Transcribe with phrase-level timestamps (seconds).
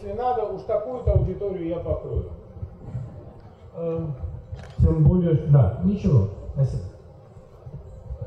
[0.00, 2.30] Если надо, уж такую-то аудиторию я покрою.
[3.74, 4.14] Эм,
[4.78, 6.84] тем более, да, ничего, спасибо.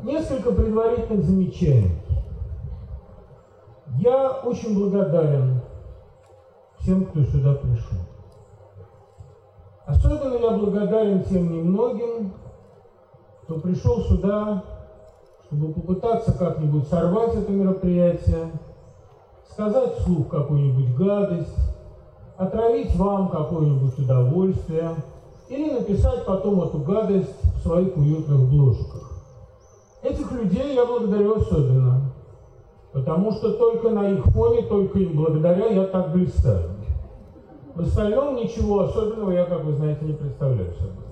[0.04, 1.98] Несколько предварительных замечаний.
[3.98, 5.62] Я очень благодарен
[6.78, 7.98] всем, кто сюда пришел.
[9.88, 12.34] Особенно я благодарен тем немногим,
[13.44, 14.64] кто пришел сюда,
[15.46, 18.52] чтобы попытаться как-нибудь сорвать это мероприятие,
[19.52, 21.56] сказать вслух какую-нибудь гадость,
[22.38, 24.96] отравить вам какое-нибудь удовольствие
[25.50, 29.12] или написать потом эту гадость в своих уютных бложиках.
[30.02, 32.12] Этих людей я благодарю особенно,
[32.92, 36.72] потому что только на их фоне, только им благодаря я так блистаю.
[37.76, 41.04] В остальном ничего особенного я, как вы знаете, не представляю собой.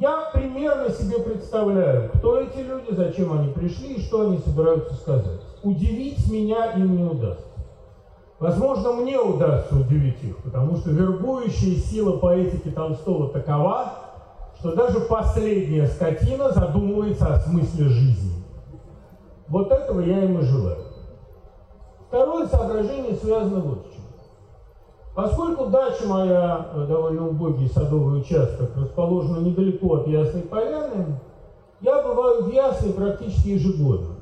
[0.00, 5.40] Я примерно себе представляю, кто эти люди, зачем они пришли и что они собираются сказать.
[5.66, 7.44] Удивить меня им не удастся.
[8.38, 13.94] Возможно, мне удастся удивить их, потому что вербующая сила поэтики Толстого такова,
[14.60, 18.44] что даже последняя скотина задумывается о смысле жизни.
[19.48, 20.84] Вот этого я им и желаю.
[22.06, 24.04] Второе соображение связано вот с чем.
[25.16, 31.18] Поскольку дача моя, э, довольно убогий садовый участок, расположена недалеко от Ясной Поляны,
[31.80, 34.15] я бываю в Ясной практически ежегодно.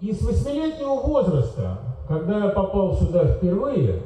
[0.00, 4.02] И с восьмилетнего возраста, когда я попал сюда впервые,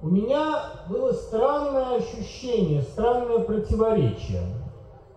[0.00, 4.42] у меня было странное ощущение, странное противоречие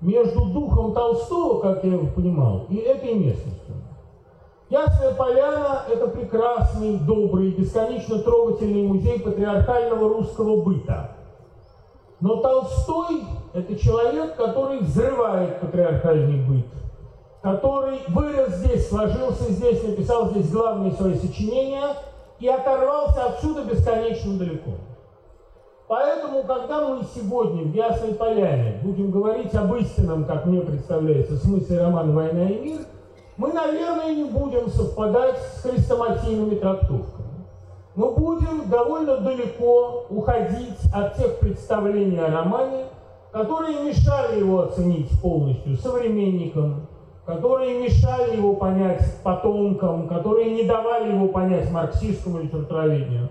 [0.02, 3.76] между духом Толстого, как я его понимал, и этой местностью.
[4.70, 11.12] Ясная Поляна– это прекрасный, добрый, бесконечно трогательный музей патриархального русского быта.
[12.20, 13.24] Но Толстой–
[13.54, 16.68] это человек, который взрывает патриархальный быт,
[17.42, 21.96] который вырос здесь, сложился здесь, написал здесь главные свои сочинения
[22.40, 24.72] и оторвался отсюда бесконечно далеко.
[25.88, 31.80] Поэтому, когда мы сегодня в Ясной Поляне будем говорить об истинном, как мне представляется, смысле
[31.80, 32.80] романа «Война и мир»,
[33.38, 37.30] мы, наверное, не будем совпадать с хрестоматийными трактовками.
[37.96, 42.86] Мы будем довольно далеко уходить от тех представлений о романе,
[43.32, 46.89] которые мешали его оценить полностью современникам,
[47.30, 53.30] которые мешали его понять потомкам, которые не давали его понять марксистскому литературоведению.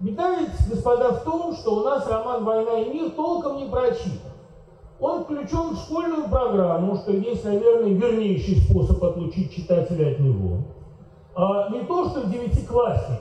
[0.00, 4.32] Беда ведь, господа, в том, что у нас роман «Война и мир» толком не прочитан.
[4.98, 10.64] Он включен в школьную программу, что есть, наверное, вернейший способ отлучить читателя от него.
[11.36, 13.20] А не то, что девятиклассник,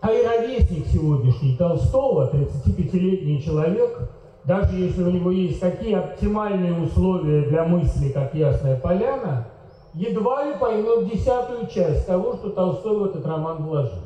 [0.00, 4.10] а и ровесник сегодняшний Толстого, 35-летний человек,
[4.44, 9.46] даже если у него есть такие оптимальные условия для мысли, как Ясная Поляна,
[9.94, 14.02] едва ли поймет десятую часть того, что Толстой в этот роман вложил.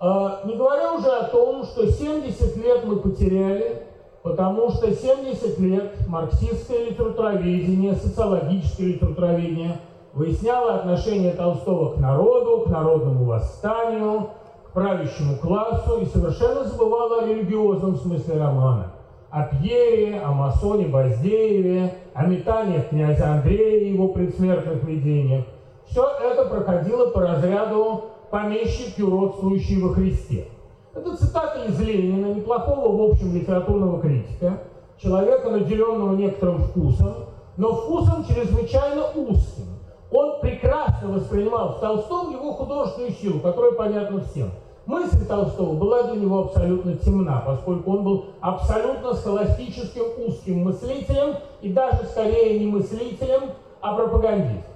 [0.00, 3.84] А, не говоря уже о том, что 70 лет мы потеряли
[4.24, 9.78] Потому что 70 лет марксистское литературоведение, социологическое литературоведение
[10.14, 14.30] выясняло отношение Толстого к народу, к народному восстанию,
[14.66, 18.93] к правящему классу и совершенно забывало о религиозном смысле романа.
[19.34, 25.44] О Пьере, о масоне Баздееве, о метаниях князя Андрея и его предсмертных видениях.
[25.88, 30.46] Все это проходило по разряду помещик, уродствующий во Христе.
[30.94, 34.60] Это цитата из Ленина, неплохого, в общем, литературного критика,
[35.02, 37.14] человека, наделенного некоторым вкусом,
[37.56, 39.66] но вкусом чрезвычайно узким.
[40.12, 44.52] Он прекрасно воспринимал в Толстом его художественную силу, которая понятна всем.
[44.86, 51.72] Мысль Толстого была для него абсолютно темна, поскольку он был абсолютно схоластическим узким мыслителем и
[51.72, 54.74] даже скорее не мыслителем, а пропагандистом.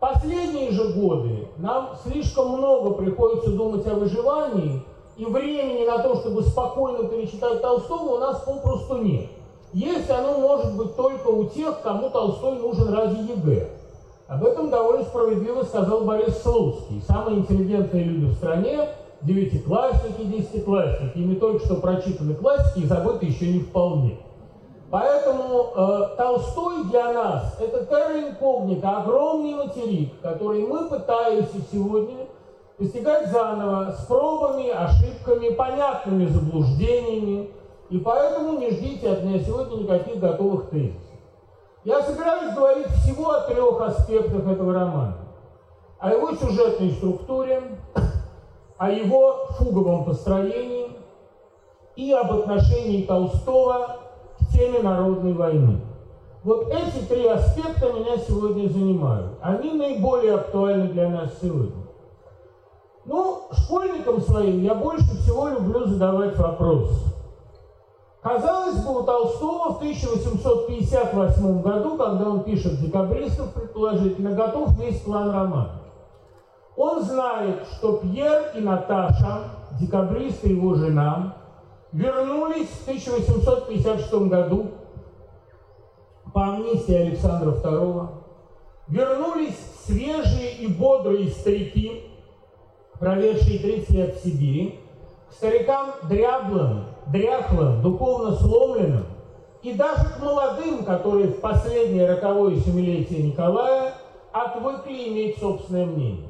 [0.00, 4.82] Последние же годы нам слишком много приходится думать о выживании,
[5.16, 9.28] и времени на то, чтобы спокойно перечитать Толстого, у нас попросту нет.
[9.72, 13.68] Есть оно может быть только у тех, кому Толстой нужен ради ЕГЭ.
[14.26, 17.02] Об этом довольно справедливо сказал Борис Слуцкий.
[17.06, 18.88] Самые интеллигентные люди в стране–
[19.22, 21.18] девятиклассники, десятиклассники.
[21.18, 24.18] Ими только что прочитаны классики и забыты еще не вполне.
[24.90, 28.20] Поэтому э, Толстой для нас– это terra
[28.98, 32.26] огромный материк, который мы пытаемся сегодня
[32.76, 37.50] постигать заново, с пробами, ошибками, понятными заблуждениями.
[37.90, 41.02] И поэтому не ждите от меня сегодня никаких готовых тезисов.
[41.84, 45.16] Я собираюсь говорить всего о трех аспектах этого романа.
[45.98, 47.62] О его сюжетной структуре,
[48.80, 50.90] о его фуговом построении
[51.96, 53.98] и об отношении Толстого
[54.38, 55.82] к теме народной войны.
[56.42, 59.32] Вот эти три аспекта меня сегодня занимают.
[59.42, 61.86] Они наиболее актуальны для нас сегодня.
[63.04, 67.04] Ну, школьникам своим я больше всего люблю задавать вопрос.
[68.22, 75.30] Казалось бы, у Толстого в 1858 году, когда он пишет «Декабристов», предположительно, готов весь план
[75.30, 75.79] романа.
[76.82, 81.36] Он знает, что Пьер и Наташа, декабристы его жена,
[81.92, 84.70] вернулись в 1856 году
[86.32, 88.08] по амнистии Александра II,
[88.88, 92.06] вернулись свежие и бодрые старики,
[92.98, 94.80] проведшие 30 лет в Сибири,
[95.28, 99.04] к старикам дряблым, дряхлым, духовно сломленным,
[99.62, 103.92] и даже к молодым, которые в последнее роковое семилетие Николая
[104.32, 106.29] отвыкли иметь собственное мнение.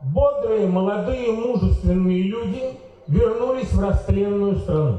[0.00, 2.78] Бодрые, молодые, мужественные люди
[3.08, 4.98] вернулись в расстрелянную страну.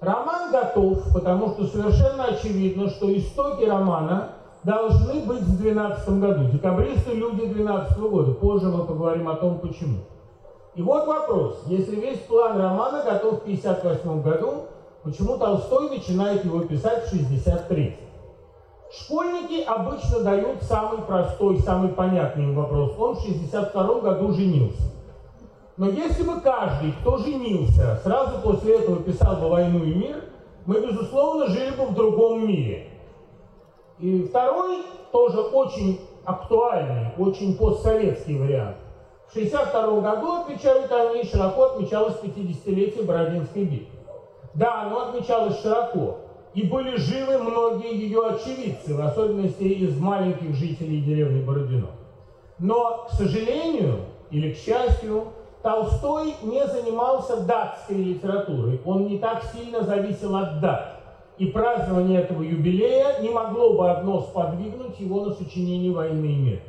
[0.00, 4.32] Роман готов, потому что совершенно очевидно, что истоки романа
[4.62, 6.44] должны быть в 2012 году.
[6.44, 8.32] Декабристы– люди 2012 года.
[8.32, 9.98] Позже мы поговорим о том, почему.
[10.76, 11.64] И вот вопрос.
[11.66, 14.66] Если весь план романа готов в 1958 году,
[15.02, 17.96] почему Толстой начинает его писать в 1963?
[18.92, 22.90] Школьники обычно дают самый простой, самый понятный им вопрос.
[22.98, 24.82] Он в 1962 году женился.
[25.76, 30.24] Но если бы каждый, кто женился, сразу после этого писал бы «Войну и мир»,
[30.66, 32.88] мы, безусловно, жили бы в другом мире.
[33.98, 34.82] И второй,
[35.12, 38.76] тоже очень актуальный, очень постсоветский вариант–
[39.30, 43.96] в 1962 году, отмечают они, широко отмечалось 50-летие Бородинской битвы.
[44.54, 46.18] Да, оно отмечалось широко,
[46.54, 51.88] и были живы многие ее очевидцы, в особенности из маленьких жителей деревни Бородино.
[52.58, 54.00] Но, к сожалению,
[54.30, 55.28] или к счастью,
[55.62, 60.96] Толстой не занимался датской литературой, он не так сильно зависел от дат.
[61.38, 66.62] И празднование этого юбилея не могло бы одно сподвигнуть его на сочинение «Войны и мира».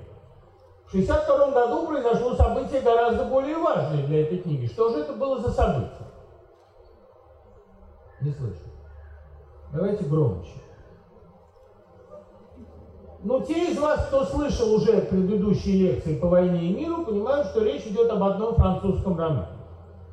[0.86, 4.68] В 1962 году произошло событие гораздо более важное для этой книги.
[4.68, 6.08] Что же это было за событие?
[8.22, 8.71] Не слышу.
[9.74, 10.52] Давайте громче.
[13.24, 17.64] Ну, те из вас, кто слышал уже предыдущие лекции по войне и миру, понимают, что
[17.64, 19.48] речь идет об одном французском романе.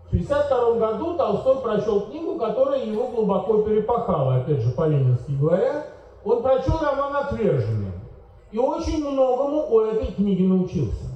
[0.05, 5.87] В 1962 году Толстой прочел книгу, которая его глубоко перепахала, опять же, по-ленински говоря.
[6.25, 7.93] Он прочел роман «Отверженный»
[8.51, 11.07] и очень многому у этой книги научился.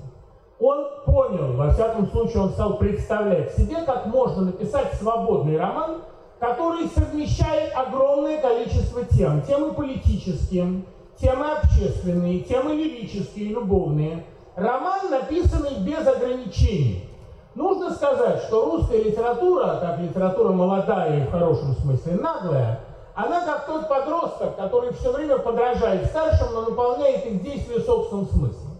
[0.60, 6.02] Он понял, во всяком случае, он стал представлять себе, как можно написать свободный роман,
[6.42, 9.42] который совмещает огромное количество тем.
[9.42, 10.82] Темы политические,
[11.16, 14.26] темы общественные, темы лирические, любовные.
[14.56, 17.08] Роман, написанный без ограничений.
[17.54, 22.80] Нужно сказать, что русская литература, как литература молодая и в хорошем смысле наглая,
[23.14, 28.78] она как тот подросток, который все время подражает старшим, но наполняет их действия собственным смыслом.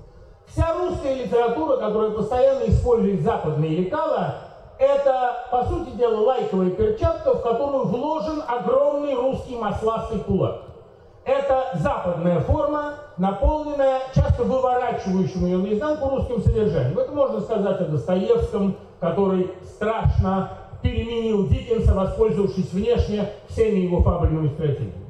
[0.49, 4.52] Вся русская литература, которая постоянно использует западные лекала,
[4.82, 10.62] это, по сути дела, лайковая перчатка, в которую вложен огромный русский масластый кулак.
[11.25, 16.99] Это западная форма, наполненная часто выворачивающим ее наизнанку русским содержанием.
[16.99, 20.50] Это можно сказать о Достоевском, который страшно
[20.82, 25.02] переменил Диккенса, воспользовавшись внешне всеми его фабрикными стратегиями.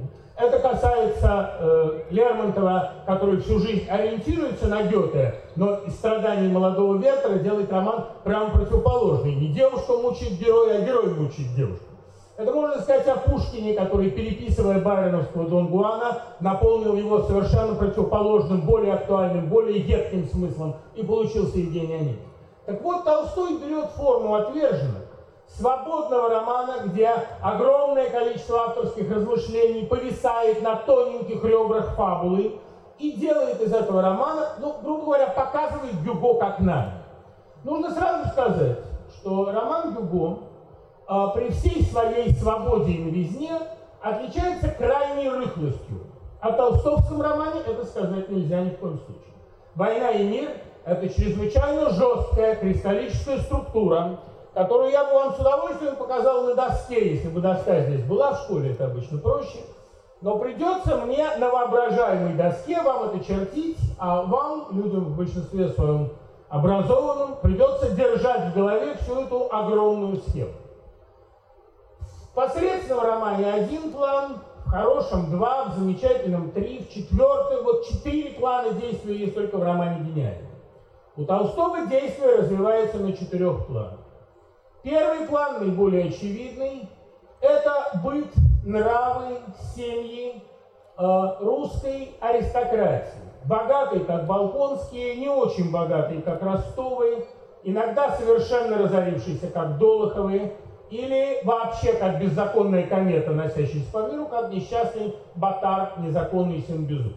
[0.42, 7.38] Это касается э, Лермонтова, который всю жизнь ориентируется на Гёте, но из страданий молодого Вертера
[7.38, 9.36] делает роман прямо противоположный.
[9.36, 11.84] Не девушка мучит героя, а герой мучит девушку.
[12.36, 18.94] Это можно сказать о Пушкине, который, переписывая Байроновского Дон Гуана, наполнил его совершенно противоположным, более
[18.94, 22.18] актуальным, более едким смыслом, и получился Евгений Онегин.
[22.66, 25.01] Так вот, Толстой берет форму отверженных,
[25.56, 32.58] свободного романа, где огромное количество авторских размышлений повисает на тоненьких ребрах фабулы
[32.98, 36.92] и делает из этого романа, ну, грубо говоря, показывает Гюго как надо.
[37.64, 38.78] Нужно сразу сказать,
[39.16, 40.38] что роман Гюго
[41.08, 43.52] э, при всей своей свободе и новизне
[44.00, 46.06] отличается крайней рыхлостью.
[46.40, 49.32] О толстовском романе это сказать нельзя ни в коем случае.
[49.74, 50.50] «Война и мир»—
[50.84, 54.18] это чрезвычайно жесткая кристаллическая структура,
[54.54, 58.42] которую я бы вам с удовольствием показал на доске, если бы доска здесь была в
[58.42, 59.60] школе, это обычно проще.
[60.20, 66.10] Но придется мне на воображаемой доске вам это чертить, а вам, людям в большинстве своем
[66.48, 70.52] образованным, придется держать в голове всю эту огромную схему.
[72.30, 78.30] В посредственном романе один план, в хорошем два, в замечательном три, в четвертом, вот четыре
[78.38, 80.48] плана действия есть только в романе «Гениальный».
[81.16, 84.01] У Толстого действие развивается на четырех планах.
[84.82, 86.88] Первый план, наиболее очевидный,
[87.40, 88.32] это быт,
[88.64, 89.38] нравы,
[89.76, 90.42] семьи
[90.98, 91.02] э,
[91.40, 93.20] русской аристократии.
[93.44, 97.24] Богатые, как Балконские, не очень богатые, как Ростовы,
[97.62, 100.52] иногда совершенно разорившиеся, как Долоховы,
[100.90, 107.14] или вообще как беззаконная комета, носящаяся по миру, как несчастный Батар, незаконный сын Безух.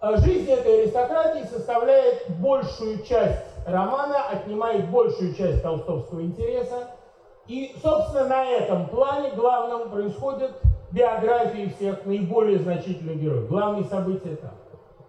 [0.00, 6.88] А жизнь этой аристократии составляет большую часть романа, отнимает большую часть толстовского интереса.
[7.48, 10.52] И, собственно, на этом плане главным происходят
[10.92, 13.48] биографии всех наиболее значительных героев.
[13.48, 14.52] Главные события там.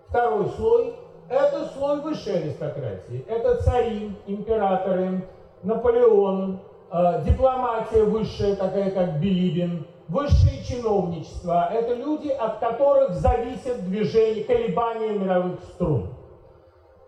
[0.10, 0.96] Второй слой–
[1.30, 3.26] это слой высшей аристократии.
[3.28, 5.28] Это цари, императоры,
[5.64, 6.60] Наполеон,
[6.92, 11.70] э, дипломатия высшая, такая как Билибин, высшее чиновничество.
[11.72, 16.10] Это люди, от которых зависит движение, колебания мировых струн.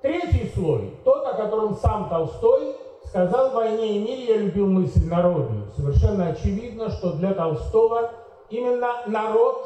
[0.06, 5.10] Третий слой, тот, о котором сам Толстой сказал в «Войне и мире я любил мысль
[5.10, 5.72] народную».
[5.76, 8.12] Совершенно очевидно, что для Толстого
[8.52, 9.64] именно народ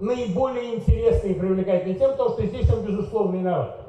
[0.00, 3.80] наиболее интересный и привлекательный тем, потому что здесь он, безусловно, виноват.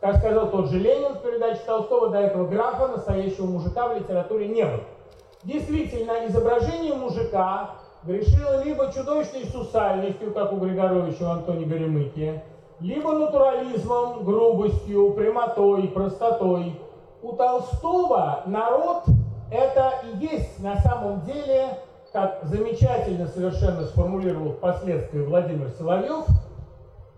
[0.00, 4.48] Как сказал тот же Ленин в передаче Толстого, до этого графа, настоящего мужика в литературе
[4.48, 4.80] не было.
[5.44, 12.42] Действительно, изображение мужика грешило либо чудовищной сусальностью, как у Григоровича в Антоне Горемыке,
[12.80, 16.78] либо натурализмом, грубостью, прямотой, простотой.
[17.22, 19.04] У Толстого народ
[19.50, 21.78] это и есть на самом деле
[22.14, 26.24] как замечательно совершенно сформулировал впоследствии Владимир Соловьев,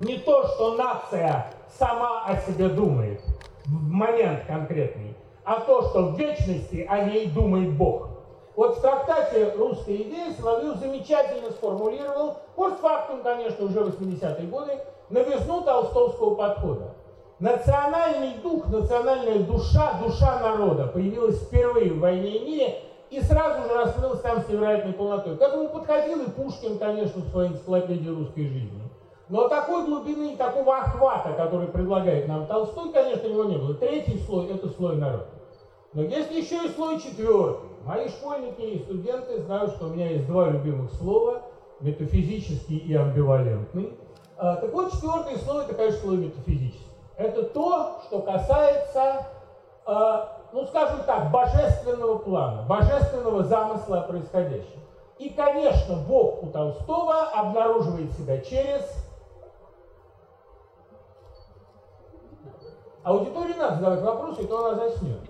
[0.01, 3.21] не то, что нация сама о себе думает
[3.67, 8.09] в момент конкретный, а то, что в вечности о ней думает Бог.
[8.57, 14.79] Вот в трактате «Русская идея» Соловьев замечательно сформулировал, постфактум, конечно, уже 80-е годы,
[15.11, 16.95] новизну толстовского подхода.
[17.39, 22.79] Национальный дух, национальная душа, душа народа появилась впервые в «Войне и мире»,
[23.11, 25.37] и сразу же раскрылась там с невероятной полнотой.
[25.37, 28.83] К этому подходил и Пушкин, конечно, в своей энциклопедии русской жизни.
[29.29, 33.75] Но такой глубины и такого охвата, который предлагает нам Толстой, конечно, его не было.
[33.75, 35.29] Третий слой– это слой народа.
[35.93, 37.69] Но есть еще и слой четвертый.
[37.85, 41.43] Мои школьники и студенты знают, что у меня есть два любимых слова–
[41.81, 43.93] метафизический и амбивалентный.
[44.38, 46.87] А, так вот, четвертый слой– это, конечно, слой метафизический.
[47.16, 49.26] Это то, что касается
[49.87, 54.81] а, ну скажем так, божественного плана, божественного замысла происходящего.
[55.19, 58.83] И, конечно, Бог у Толстого обнаруживает себя через...
[63.02, 65.21] Аудитории надо задавать вопросы, и то она заснет.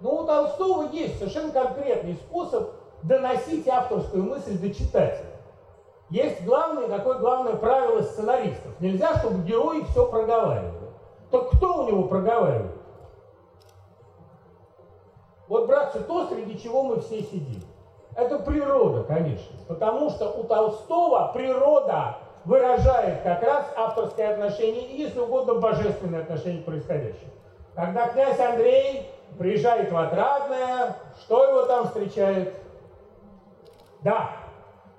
[0.00, 2.70] Но у Толстого есть совершенно конкретный способ
[3.02, 5.31] доносить авторскую мысль до читателя.
[6.12, 8.78] Есть главное, такое главное правило сценаристов.
[8.80, 10.90] Нельзя, чтобы герои все проговаривали.
[11.30, 12.76] Так кто у него проговаривает?
[15.48, 17.62] Вот, братцы, то, среди чего мы все сидим.
[18.14, 19.56] Это природа, конечно.
[19.66, 26.60] Потому что у Толстого природа выражает как раз авторское отношение и, если угодно, божественное отношение
[26.60, 27.30] к происходящему.
[27.74, 32.52] Когда князь Андрей приезжает в Отрадное, что его там встречает?
[34.02, 34.41] Да,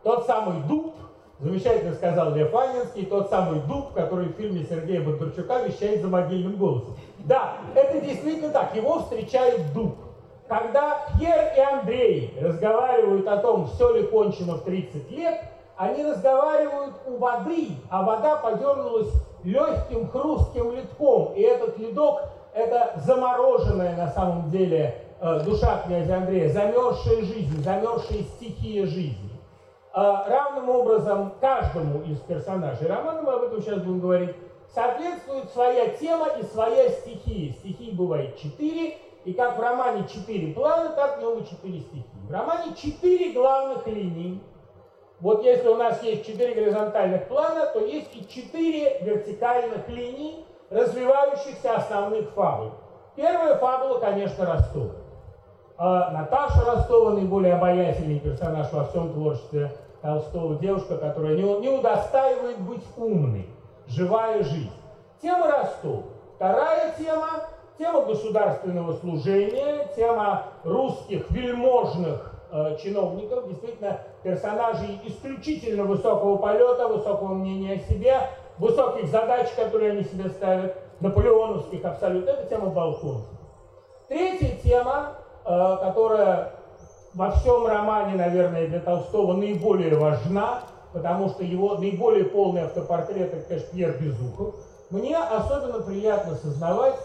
[0.03, 0.93] тот самый дуб,
[1.39, 6.55] Замечательно сказал Лев Анинский, тот самый дуб, который в фильме Сергея Бондарчука вещает за могильным
[6.55, 6.95] голосом.
[7.19, 9.95] Да, это действительно так, его встречает дуб.
[10.47, 15.41] Когда Пьер и Андрей разговаривают о том, все ли кончено в 30 лет,
[15.75, 19.11] они разговаривают у воды, а вода подернулась
[19.43, 21.33] легким хрустким ледком.
[21.33, 22.21] И этот ледок–
[22.53, 29.22] это замороженная на самом деле э, душа князя Андрея, замерзшая жизнь, замерзшая стихия жизни.
[29.95, 34.35] А, равным образом каждому из персонажей романа, мы об этом сейчас будем говорить,
[34.73, 37.53] соответствует своя тема и своя стихия.
[37.53, 42.27] Стихий бывает четыре, и как в романе четыре плана, так в нем и четыре стихии.
[42.27, 44.41] В романе четыре главных линий.
[45.19, 51.75] Вот если у нас есть четыре горизонтальных плана, то есть и четыре вертикальных линий, развивающихся
[51.75, 52.71] основных фабул.
[53.15, 54.89] Первая фабула, конечно, Ростова.
[55.77, 59.71] А Наташа Ростова, наиболее обаятельный персонаж во всем творчестве
[60.03, 63.47] Толстого, девушка, которая не, не удостаивает быть умной,
[63.87, 64.69] живая жизнь.
[65.21, 66.03] Тема Ростова.
[66.35, 67.45] Вторая тема–
[67.79, 77.75] тема государственного служения, тема русских вельможных э, чиновников, действительно персонажей исключительно высокого полета, высокого мнения
[77.75, 82.31] о себе, высоких задач, которые они себе ставят, наполеоновских абсолютно.
[82.31, 83.39] Это тема Балконского.
[84.09, 85.13] Третья тема,
[85.45, 86.51] э, которая
[87.13, 90.61] во всем романе, наверное, для Толстого наиболее важна,
[90.93, 94.55] потому что его наиболее полный автопортрет, это, конечно, Пьер Безухов.
[94.89, 96.95] Мне особенно приятно сознавать,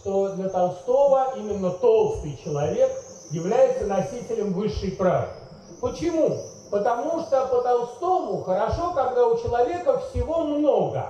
[0.00, 2.90] что для Толстого именно толстый человек
[3.30, 5.34] является носителем высшей правды.
[5.80, 6.36] Почему?
[6.70, 11.06] Потому что по Толстому хорошо, когда у человека всего много.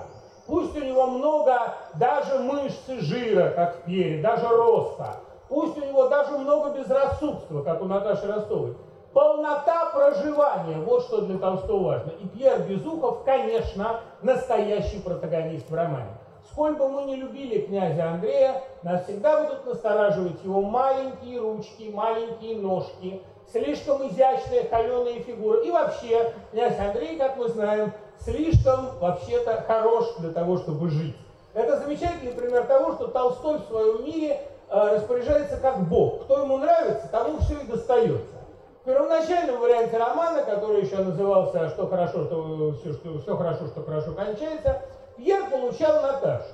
[0.47, 5.17] Пусть у него много даже мышцы жира, как в Пьере, даже роста.
[5.49, 8.77] Пусть у него даже много безрассудства, как у Наташи Ростовой.
[9.13, 12.11] Полнота проживания, вот что для Толстого важно.
[12.21, 16.11] И Пьер Безухов, конечно, настоящий протагонист в романе.
[16.53, 22.59] Сколь бы мы не любили князя Андрея, нас всегда будут настораживать его маленькие ручки, маленькие
[22.59, 25.61] ножки, слишком изящная холеная фигура.
[25.63, 31.17] И вообще, князь Андрей, как мы знаем, слишком вообще-то хорош для того, чтобы жить.
[31.55, 36.25] Это замечательный пример того, что Толстой в своем мире распоряжается как Бог.
[36.25, 38.37] Кто ему нравится, тому все и достается.
[38.83, 43.83] В первоначальном варианте романа, который еще назывался «Что хорошо, что все, что, все хорошо, что
[43.83, 44.83] хорошо кончается»,
[45.17, 46.53] Пьер получал Наташу.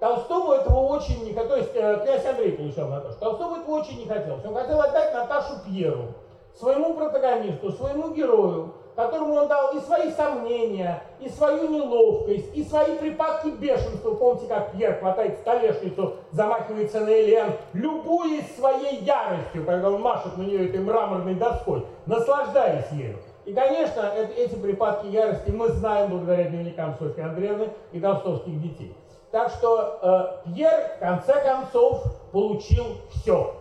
[0.00, 3.18] Толстому этого очень не хотел, то есть э, князь Андрей получал Наташу.
[3.20, 4.44] Толстому этого очень не хотелось.
[4.44, 6.14] Он хотел отдать Наташу Пьеру,
[6.58, 12.96] своему протагонисту, своему герою, которому он дал и свои сомнения, и свою неловкость, и свои
[12.96, 14.14] припадки бешенства.
[14.14, 20.42] Помните, как Пьер хватает столешницу, замахивается на Элен, любуясь своей яростью, когда он машет на
[20.42, 23.18] нее этой мраморной доской, наслаждаясь ею.
[23.44, 28.96] И, конечно, это, эти припадки ярости мы знаем благодаря дневникам Софьи Андреевны и толстовских детей.
[29.30, 29.98] Так что
[30.46, 33.54] э, Пьер, в конце концов, получил все.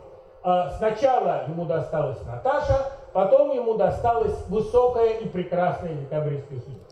[0.43, 6.84] Э, сначала ему досталась Наташа, потом ему досталась высокая и прекрасная декабристская судьба.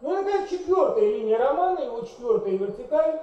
[0.00, 3.20] Ну и, наконец, четвертая линия романа, его четвертая вертикаль,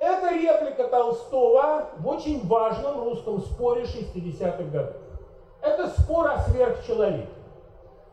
[0.00, 4.96] это реплика Толстого в очень важном русском споре 60-х годов.
[5.62, 7.28] Это спор о сверхчеловеке.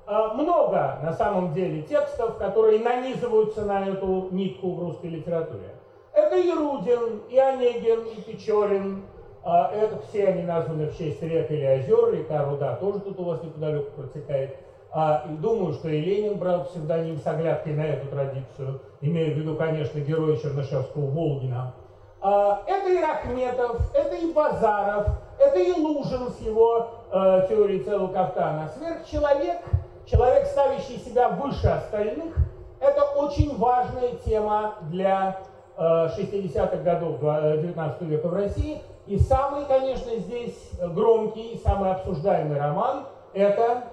[0.05, 5.75] А, много на самом деле текстов, которые нанизываются на эту нитку в русской литературе.
[6.13, 9.05] Это и Рудин, и Онегин, и Печорин.
[9.43, 12.13] А, это все они названы в честь рек или озер.
[12.13, 14.57] Река Руда тоже тут у вас неподалеку протекает.
[14.92, 18.81] А, и думаю, что и Ленин брал псевдоним с оглядкой на эту традицию.
[19.00, 21.74] Имею в виду, конечно, героя Чернышевского Волгина.
[22.22, 25.07] А, это и Рахметов, это и Базаров,
[25.39, 28.70] это и Лужин с его э, теорией целого кафтана.
[28.77, 29.61] Сверхчеловек,
[30.05, 32.35] человек, ставящий себя выше остальных,
[32.79, 35.39] это очень важная тема для
[35.77, 38.81] 60-х э, годов 19 э, века в России.
[39.07, 43.85] И самый, конечно, здесь громкий, самый обсуждаемый роман– это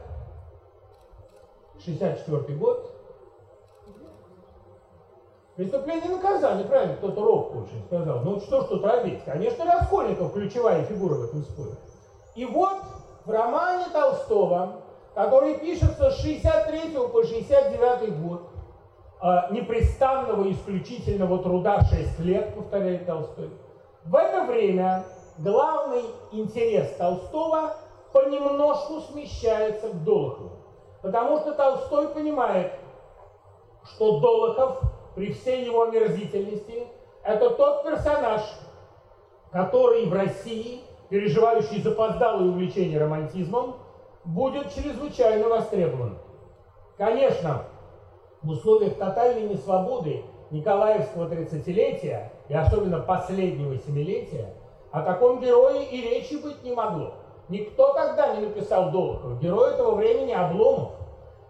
[1.85, 2.95] 64 год.
[5.57, 8.21] Преступление и наказание, правильно, кто-то робко очень сказал.
[8.21, 9.25] Ну что ж тут робить?
[9.25, 11.73] Конечно, Раскольников ключевая фигура в этом споре.
[12.37, 12.79] И вот
[13.25, 14.83] в романе Толстого,
[15.15, 18.51] который пишется с 63 по 69 год,
[19.21, 23.51] э, непрестанного исключительного труда 6 лет, повторяет Толстой.
[24.05, 25.05] В это время
[25.39, 27.75] главный интерес Толстого
[28.13, 30.53] понемножку смещается к Долохову.
[31.03, 32.73] Потому что Толстой понимает,
[33.85, 34.81] что Долохов
[35.15, 36.87] при всей его омерзительности
[37.23, 38.43] это тот персонаж,
[39.53, 43.77] который в России, переживающий запоздалое увлечение романтизмом,
[44.25, 46.19] будет чрезвычайно востребован.
[46.97, 47.65] Конечно,
[48.43, 54.55] в условиях тотальной несвободы Николаевского 30-летия и особенно последнего семилетия
[54.91, 57.13] о таком герое и речи быть не могло.
[57.49, 59.41] Никто тогда не написал Долохов.
[59.41, 60.93] Герой этого времени Обломов.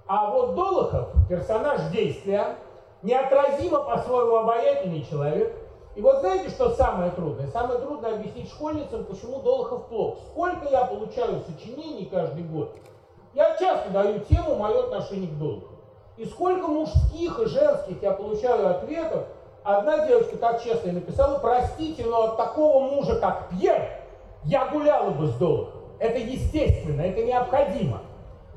[0.06, 2.56] А вот Долохов, персонаж действия,
[3.02, 5.54] неотразимо по-своему обаятельный человек.
[5.94, 7.48] И вот знаете, что самое трудное?
[7.48, 10.18] Самое трудное объяснить школьницам, почему Долохов плох.
[10.30, 12.76] Сколько я получаю сочинений каждый год,
[13.34, 15.78] я часто даю тему «Мое отношение к Долохову».
[16.16, 19.26] И сколько мужских и женских я получаю ответов.
[19.68, 23.86] Одна девочка так честно написала, простите, но от такого мужа, как Пьер,
[24.44, 25.92] я гуляла бы с Долоховым.
[25.98, 28.00] Это естественно, это необходимо.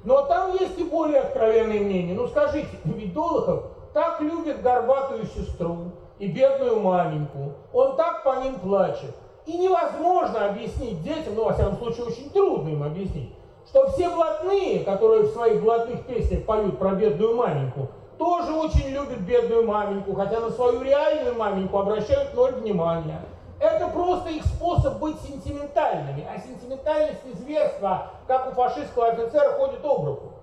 [0.06, 2.14] Но там есть и более откровенные мнения.
[2.14, 7.56] Ну скажите, ведь Долохов так любит горбатую сестру и бедную маменьку.
[7.74, 9.14] Он так по ним плачет.
[9.46, 13.36] И невозможно объяснить детям, ну, во всяком случае, очень трудно им объяснить,
[13.68, 17.90] что все блатные, которые в своих блатных песнях поют про бедную маменьку,
[18.22, 23.20] тоже очень любят бедную маменьку, хотя на свою реальную маменьку обращают ноль внимания.
[23.60, 29.84] Это просто их способ быть сентиментальными, а сентиментальность и зверство, как у фашистского офицера, ходит
[29.84, 30.34] об руку.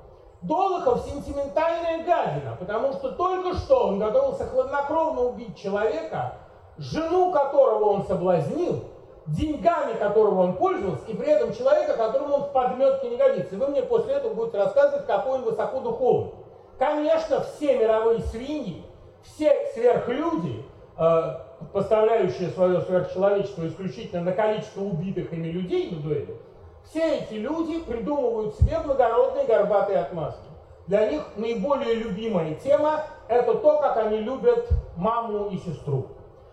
[0.43, 6.35] Долохов сентиментальная гадина, потому что только что он готовился хладнокровно убить человека,
[6.79, 8.87] жену которого он соблазнил,
[9.27, 13.55] деньгами которого он пользовался, и при этом человека, которому он в подметке не годится.
[13.55, 16.33] И вы мне после этого будете рассказывать, какой он высоко духовный.
[16.79, 18.85] Конечно, все мировые свиньи,
[19.23, 20.64] все сверхлюди,
[20.97, 21.35] э,
[21.73, 26.37] поставляющие свое сверхчеловечество исключительно на количество убитых ими людей на дуэли,
[26.85, 30.41] все эти люди придумывают себе благородные горбатые отмазки.
[30.87, 36.07] Для них наиболее любимая тема– это то, как они любят маму и сестру.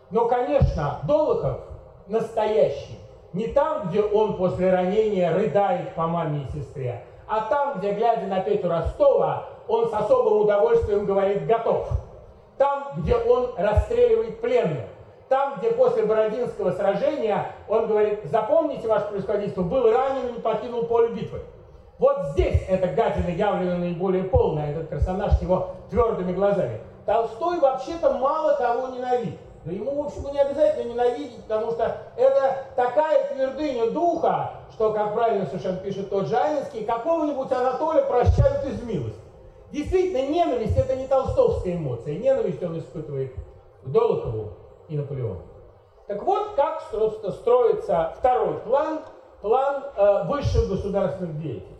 [0.09, 1.61] Но, конечно, Долохов
[2.07, 2.99] настоящий.
[3.31, 8.27] Не там, где он после ранения рыдает по маме и сестре, а там, где, глядя
[8.27, 11.89] на Петю Ростова, он с особым удовольствием говорит «готов».
[12.57, 14.85] Там, где он расстреливает пленных.
[15.27, 20.85] Там, где после Бородинского сражения он говорит «запомните, ваше происходительство, был ранен и не покинул
[20.85, 21.41] поле битвы».
[21.97, 26.81] Вот здесь эта гадина явлена наиболее полная, этот персонаж с его твердыми глазами.
[27.05, 29.39] Толстой вообще-то мало кого ненавидит.
[29.63, 35.13] Да ему, в общем, не обязательно ненавидеть, потому что это такая твердыня духа, что, как
[35.13, 39.24] правильно совершенно пишет тот же Анинский, какого-нибудь Анатолия прощают из милости.
[39.71, 42.17] Действительно, ненависть– это не толстовская эмоция.
[42.17, 43.33] Ненависть он испытывает
[43.83, 44.53] к Долохову
[44.89, 45.41] и Наполеону.
[46.07, 48.99] Так вот, как строится второй план,
[49.41, 51.75] план э, высших государственных деятелей.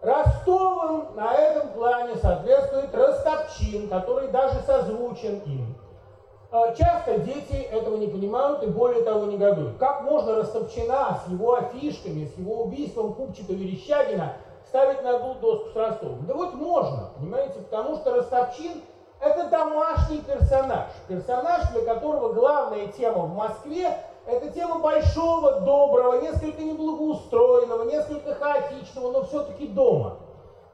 [0.00, 5.76] Ростовым на этом плане соответствует Ростовчин, который даже созвучен им.
[6.50, 9.76] Э, часто дети этого не понимают и более того негодуют.
[9.78, 14.36] Как можно Ростовчина с его афишками, с его убийством Купчика Верещагина
[14.68, 16.26] ставить на одну доску с Ростовом?
[16.26, 18.82] Да вот можно, понимаете, потому что Ростовчин–
[19.20, 20.88] это домашний персонаж.
[21.08, 29.12] Персонаж, для которого главная тема в Москве– это тема большого, доброго, несколько неблагоустроенного, несколько хаотичного,
[29.12, 30.16] но все-таки дома.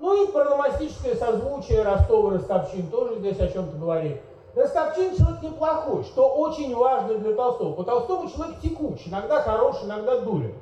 [0.01, 4.21] Ну и прономастическое созвучие Ростова-Ростовчин тоже здесь о чем-то говорит–
[4.55, 7.73] Ростовчин человек неплохой, что очень важно для Толстого.
[7.73, 10.55] По Толстому человек текучий, иногда хороший, иногда дурен.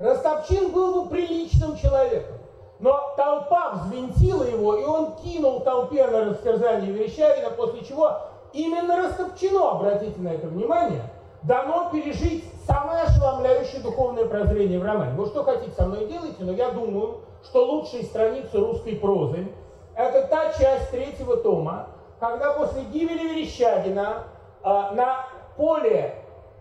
[0.00, 2.34] Ростовчин был бы приличным человеком.
[2.78, 8.18] Но толпа взвинтила его, и он кинул толпе на растерзание Верещагина, после чего
[8.52, 11.02] именно Ростовчину, обратите на это внимание,
[11.42, 15.12] дано пережить самое ошеломляющее духовное прозрение в романе.
[15.16, 19.48] Вы что хотите со мной делайте, но я думаю, что лучшие страницы русской прозы–
[19.96, 21.88] это та часть третьего тома,
[22.20, 24.24] когда после гибели Верещагина
[24.62, 26.14] э, на поле,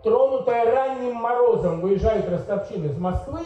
[0.04, 3.42] тронутое ранним морозом, выезжают ростовчин из Москвы,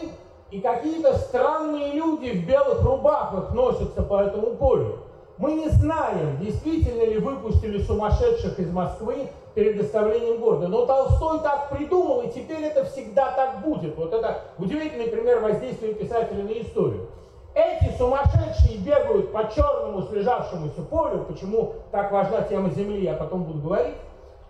[0.50, 4.98] и какие-то странные люди в белых рубахах носятся по этому полю.
[5.38, 10.68] Мы не знаем, действительно ли выпустили сумасшедших из Москвы перед доставлением города.
[10.68, 13.96] Но Толстой так придумал, и теперь это всегда так будет.
[13.96, 17.08] Вот это удивительный пример воздействия писателя на историю.
[17.54, 23.60] Эти сумасшедшие бегают по черному слежавшемуся полю, почему так важна тема земли, я потом буду
[23.60, 23.96] говорить.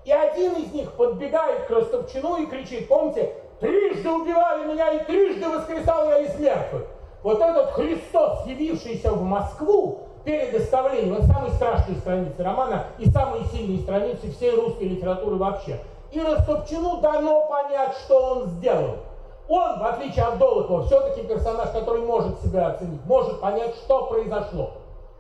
[0.04, 5.48] И один из них подбегает к Ростовчину и кричит, помните, трижды убивали меня и трижды
[5.48, 6.86] воскресал я из мертвых.
[7.22, 13.44] Вот этот Христос, явившийся в Москву перед доставлением, это самые страшные страницы романа и самые
[13.46, 15.78] сильные страницы всей русской литературы вообще.
[16.12, 18.96] И Ростовчину дано понять, что он сделал.
[19.48, 24.72] Он, в отличие от Долотова, все-таки персонаж, который может себя оценить, может понять, что произошло.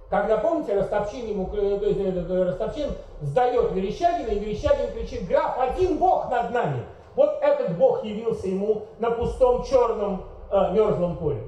[0.08, 5.56] Когда, помните, Ростовчин ему, э, то есть э, Ростовчин сдает Верещагина, и Верещагин кричит, граф,
[5.58, 6.84] один бог над нами.
[7.20, 11.42] Вот этот бог явился ему на пустом черном э, мерзлом поле.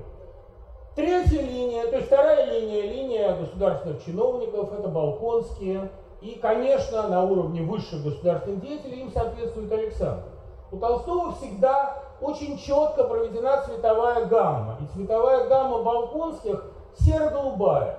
[0.94, 5.88] Третья линия, то есть вторая линия, линия государственных чиновников, это Балконские.
[6.20, 10.24] И, конечно, на уровне высших государственных деятелей им соответствует Александр.
[10.70, 14.76] У Толстого всегда очень четко проведена цветовая гамма.
[14.82, 16.66] И цветовая гамма балконских
[16.98, 17.98] серо-голубая.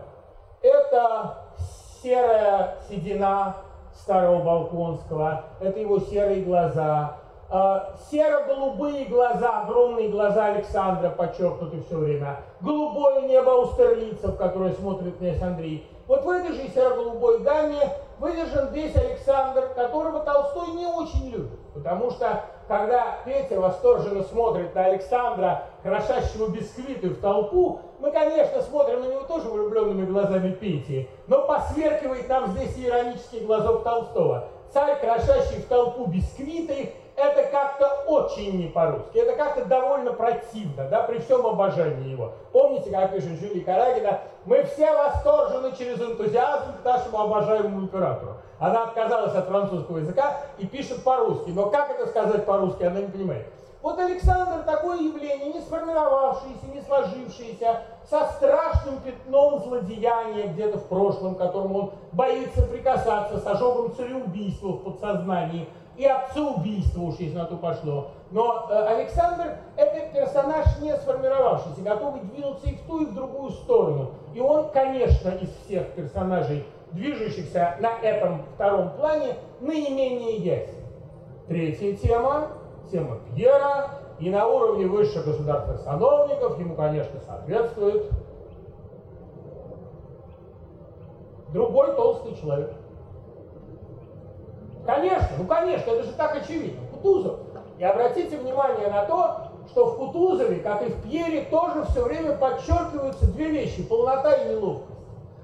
[0.62, 1.38] Это
[2.04, 3.56] серая седина
[3.96, 7.23] старого Балконского, это его серые глаза,
[8.10, 15.88] серо-голубые глаза, огромные глаза Александра подчеркнуты все время, голубое небо аустерлицев, которое смотрит князь Андрей.
[16.08, 21.60] Вот в этой же серо-голубой гамме выдержан весь Александр, которого Толстой не очень любит.
[21.76, 29.02] Потому что, когда Петя восторженно смотрит на Александра, крошащего бисквиты в толпу, мы, конечно, смотрим
[29.02, 34.50] на него тоже влюбленными глазами Пети, но посверкивает нам здесь иронический глазок Толстого.
[34.74, 36.94] Царь, крошащий в толпу бисквиты,
[38.24, 42.34] очень не по-русски, это как-то довольно противно, да, при всем обожании его.
[42.52, 48.34] Помните, как пишет Жюли Карагина, мы все восторжены через энтузиазм к нашему обожаемому императору.
[48.60, 53.08] Она отказалась от французского языка и пишет по-русски, но как это сказать по-русски, она не
[53.08, 53.48] понимает.
[53.82, 61.36] Вот Александр такое явление, не сформировавшееся, не сложившееся, со страшным пятном злодеяния где-то в прошлом,
[61.36, 67.56] которому он боится прикасаться, с ожогом цареубийства в подсознании– и отцеубийство уж, если на то
[67.58, 68.12] пошло.
[68.32, 73.52] Но э, Александр– это персонаж не сформировавшийся, готовый двинуться и в ту, и в другую
[73.52, 74.12] сторону.
[74.34, 80.84] И он, конечно, из всех персонажей, движущихся на этом втором плане, наименее ясен.
[81.48, 82.48] Третья тема–
[82.92, 88.10] тема Пьера, и на уровне высших государственных сановников ему, конечно, соответствует
[91.50, 92.74] другой толстый человек.
[94.86, 96.82] Конечно, ну конечно, это же так очевидно.
[96.91, 97.39] Кутузов.
[97.80, 102.38] И обратите внимание на то, что в Кутузове, как и в Пьере, тоже все время
[102.38, 105.00] подчеркиваются две вещи– полнота и неловкость.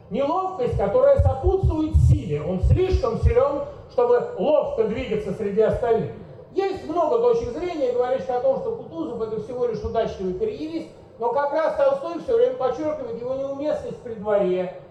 [0.09, 2.41] Неловкость, которая сопутствует силе.
[2.41, 6.11] Он слишком силен, чтобы ловко двигаться среди остальных.
[6.51, 11.31] Есть много точек зрения, говорящих о том, что Кутузов это всего лишь удачливый карьерист, но
[11.31, 14.81] как раз Толстой все время подчеркивает его неуместность при дворе,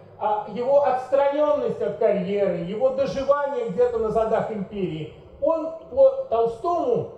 [0.48, 5.14] его отстраненность от карьеры, его доживание где-то на задах империи.
[5.40, 7.10] Он по Толстому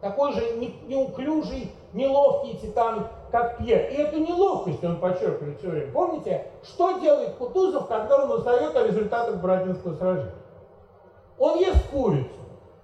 [0.00, 3.90] такой же неуклюжий, неловкий титан, как Пьер.
[3.90, 5.92] И эту неловкость он подчеркивает все время.
[5.92, 10.34] Помните, что делает Кутузов, когда он узнает о результатах Бородинского сражения?
[11.38, 12.28] Он ест курицу.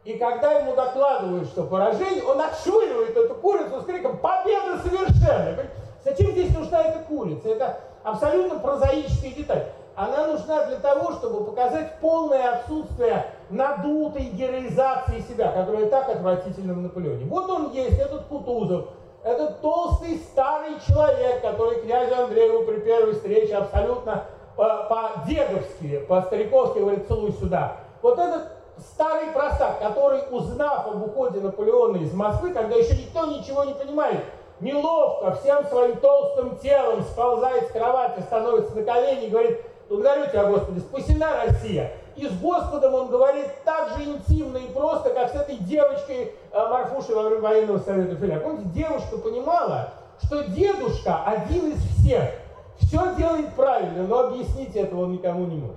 [0.05, 5.69] И когда ему докладывают, что поражение, он отшвыривает эту курицу с криком «Победа совершенная!»
[6.05, 7.49] Зачем здесь нужна эта курица?
[7.49, 9.67] Это абсолютно прозаическая деталь.
[9.97, 16.79] Она нужна для того, чтобы показать полное отсутствие надутой героизации себя, которая так отвратительна в
[16.79, 17.25] Наполеоне.
[17.25, 18.87] Вот он есть, этот Кутузов,
[19.25, 24.25] этот толстый старый человек, который князю Андрееву при первой встрече абсолютно
[24.57, 27.79] э, по-дедовски, по-стариковски говорит «целуй сюда».
[28.03, 33.65] Вот этот старый простак, который, узнав об уходе Наполеона из Москвы, когда еще никто ничего
[33.65, 34.21] не понимает,
[34.61, 40.47] неловко всем своим толстым телом сползает с кровати, становится на колени и говорит, благодарю тебя,
[40.47, 41.93] Господи, спасена Россия.
[42.17, 46.69] И с Господом он говорит так же интимно и просто, как с этой девочкой э,
[46.69, 48.41] Марфушей во время военного совета Филя.
[48.41, 49.93] Помните, девушка понимала,
[50.25, 52.31] что дедушка один из всех,
[52.79, 55.77] все делает правильно, но объяснить этого он никому не может.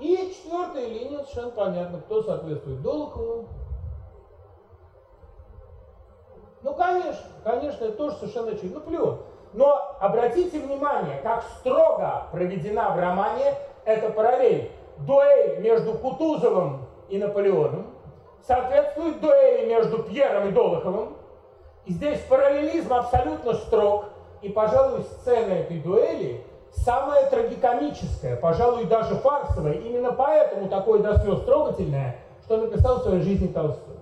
[0.00, 3.48] И четвертая линия, совершенно понятно, кто соответствует Долохову.
[6.66, 8.80] Ну, конечно, конечно, это тоже совершенно очевидно.
[8.80, 9.14] Ну, плюс.
[9.52, 14.72] Но обратите внимание, как строго проведена в романе эта параллель.
[14.98, 17.86] Дуэль между Кутузовым и Наполеоном
[18.44, 21.16] соответствует дуэли между Пьером и Долоховым.
[21.84, 24.06] И здесь параллелизм абсолютно строг.
[24.42, 29.74] И, пожалуй, сцена этой дуэли самое трагикомическое, пожалуй, даже фарсовое.
[29.74, 33.95] Именно поэтому такое до слез трогательное, что написал в своей жизни Толстой.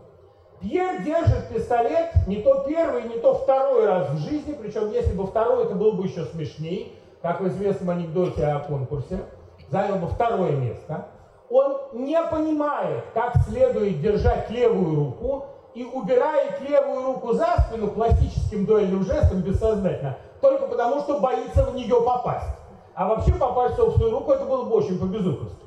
[0.64, 5.26] Пьер держит пистолет не то первый, не то второй раз в жизни, причем если бы
[5.26, 9.20] второй, это было бы еще смешнее, как в известном анекдоте о конкурсе,
[9.68, 11.08] занял бы второе место.
[11.50, 18.64] Он не понимает, как следует держать левую руку и убирает левую руку за спину классическим
[18.64, 22.56] дуэльным жестом бессознательно, только потому что боится в нее попасть.
[22.94, 25.63] А вообще попасть в собственную руку это было бы очень по-безумству.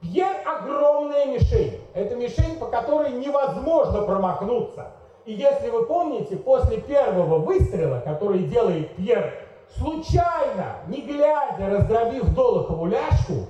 [0.00, 1.80] Пьер огромная мишень.
[1.94, 4.92] Это мишень, по которой невозможно промахнуться.
[5.26, 9.32] И если вы помните, после первого выстрела, который делает Пьер,
[9.76, 13.46] случайно, не глядя, раздробив Долохову ляжку,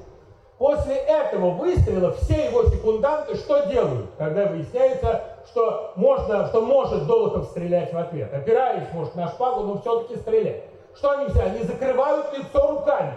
[0.59, 7.47] после этого выстрела все его секунданты что делают, когда выясняется, что, можно, что может Долохов
[7.47, 8.35] стрелять в ответ?
[8.35, 10.65] Опираясь, может, на шпагу, но все-таки стрелять.
[10.97, 11.43] Что они все?
[11.43, 13.15] Они закрывают лицо руками.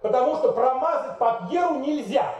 [0.00, 2.32] Потому что промазать по Пьеру нельзя.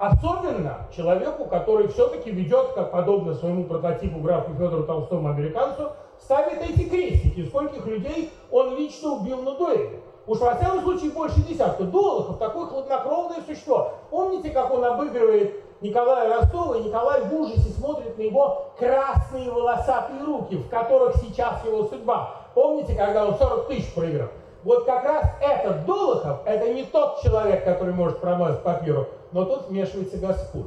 [0.00, 6.88] Особенно человеку, который все-таки ведет, как подобно своему прототипу графу Федору Толстому американцу, ставит эти
[6.88, 10.00] крестики, скольких людей он лично убил на дуэли.
[10.26, 11.84] Уж во всяком случае больше десятка.
[11.84, 13.92] Долохов такое хладнокровное существо.
[14.08, 20.24] Помните, как он обыгрывает Николая Ростова, и Николай в ужасе смотрит на его красные волосатые
[20.24, 22.36] руки, в которых сейчас его судьба.
[22.54, 24.28] Помните, когда он 40 тысяч проиграл?
[24.64, 29.68] Вот как раз этот Долохов, это не тот человек, который может промазать папиру, но тут
[29.68, 30.66] вмешивается Господь.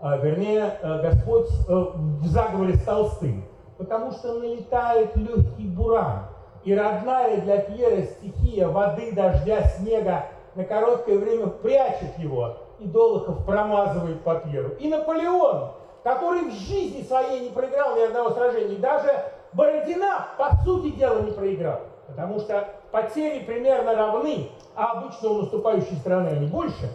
[0.00, 3.44] А, вернее, э, Господь э, в заговоре с Толстым.
[3.78, 6.26] Потому что налетает легкий буран.
[6.64, 12.56] И родная для Пьера стихия воды, дождя, снега на короткое время прячет его.
[12.78, 14.70] И Долохов промазывает по Пьеру.
[14.78, 15.70] И Наполеон,
[16.02, 19.10] который в жизни своей не проиграл ни одного сражения, даже
[19.52, 21.80] Бородина, по сути дела, не проиграл.
[22.06, 26.90] Потому что потери примерно равны, а обычно у наступающей страны они больше.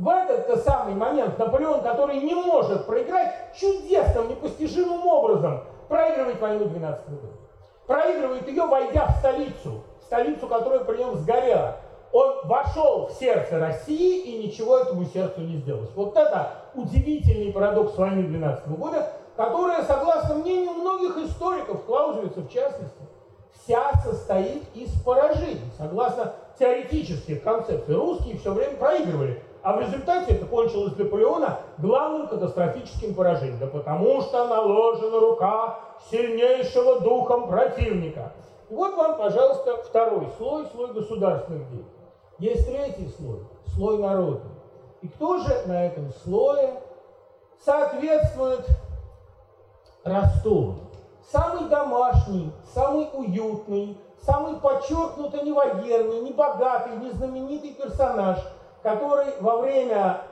[0.00, 7.08] В этот самый момент Наполеон, который не может проиграть, чудесным, непостижимым образом проигрывает войну 12
[7.10, 7.34] года.
[7.86, 11.76] Проигрывает ее, войдя в столицу, столицу, которая при нем сгорела.
[12.12, 15.90] Он вошел в сердце России и ничего этому сердцу не сделалось.
[15.94, 23.02] Вот это удивительный парадокс войны 12 года, которая, согласно мнению многих историков, Клаузевица в частности,
[23.52, 25.70] вся состоит из поражений.
[25.76, 29.42] Согласно теоретических концепций, русские все время проигрывали.
[29.62, 33.58] А в результате это кончилось для Наполеона главным катастрофическим поражением.
[33.58, 35.78] Да потому что наложена рука
[36.10, 38.32] сильнейшего духом противника.
[38.70, 41.84] вот вам, пожалуйста, второй слой, слой государственных дел.
[42.38, 43.40] Есть третий слой,
[43.74, 44.40] слой народа.
[45.02, 46.80] И кто же на этом слое
[47.62, 48.66] соответствует
[50.04, 50.76] Ростову?
[51.30, 58.38] Самый домашний, самый уютный, самый подчеркнуто не военный, не богатый, не знаменитый персонаж,
[58.82, 60.22] который во время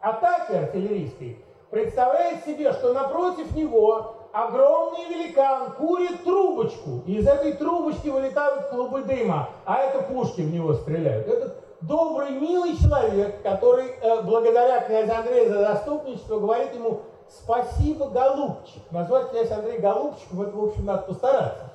[0.00, 8.08] атаки артиллерийской представляет себе, что напротив него огромный великан курит трубочку, и из этой трубочки
[8.08, 11.26] вылетают клубы дыма, а это пушки в него стреляют.
[11.26, 18.82] Этот добрый, милый человек, который э, благодаря князю Андрею за заступничество говорит ему «Спасибо, голубчик».
[18.90, 21.70] Назвать князь Андрей голубчиком, это, в общем, надо постараться.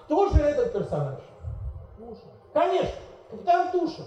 [0.00, 1.18] Кто же этот персонаж?
[2.52, 2.94] Конечно,
[3.30, 4.04] капитан Тушин.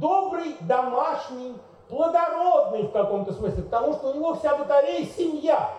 [0.00, 1.56] Добрый, домашний,
[1.88, 5.70] плодородный в каком-то смысле, потому что у него вся батарея семья.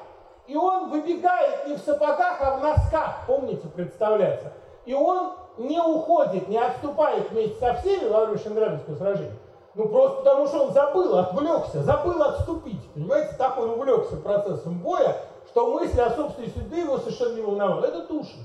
[0.47, 4.54] И он выбегает не в сапогах, а в носках, помните, представляется.
[4.86, 9.38] И он не уходит, не отступает вместе со всеми во время Шенградского сражения.
[9.73, 12.93] Ну, просто потому что он забыл, отвлекся, забыл отступить.
[12.93, 15.17] Понимаете, так он увлекся процессом боя,
[15.49, 17.84] что мысль о собственной судьбе его совершенно не волновала.
[17.84, 18.39] Это Тушин.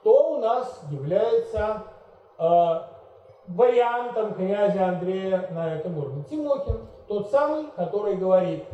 [0.00, 1.82] Кто у нас является
[2.38, 2.78] э,
[3.48, 6.24] вариантом князя Андрея на этом уровне?
[6.30, 8.64] Тимохин, тот самый, который говорит,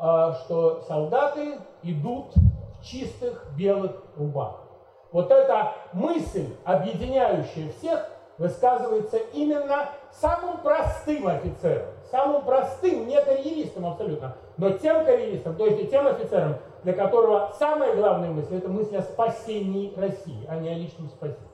[0.00, 4.60] э, что солдаты идут в чистых белых рубах.
[5.12, 14.34] Вот эта мысль, объединяющая всех, высказывается именно самым простым офицером, самым простым, не карьеристом абсолютно,
[14.56, 18.96] но тем карьеристом, то есть и тем офицером, для которого самая главная мысль– это мысль
[18.96, 21.49] о спасении России, а не о личном спасении.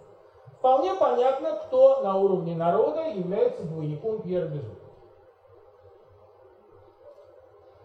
[0.59, 4.87] Вполне понятно, кто на уровне народа является двойником Пьера Безухова.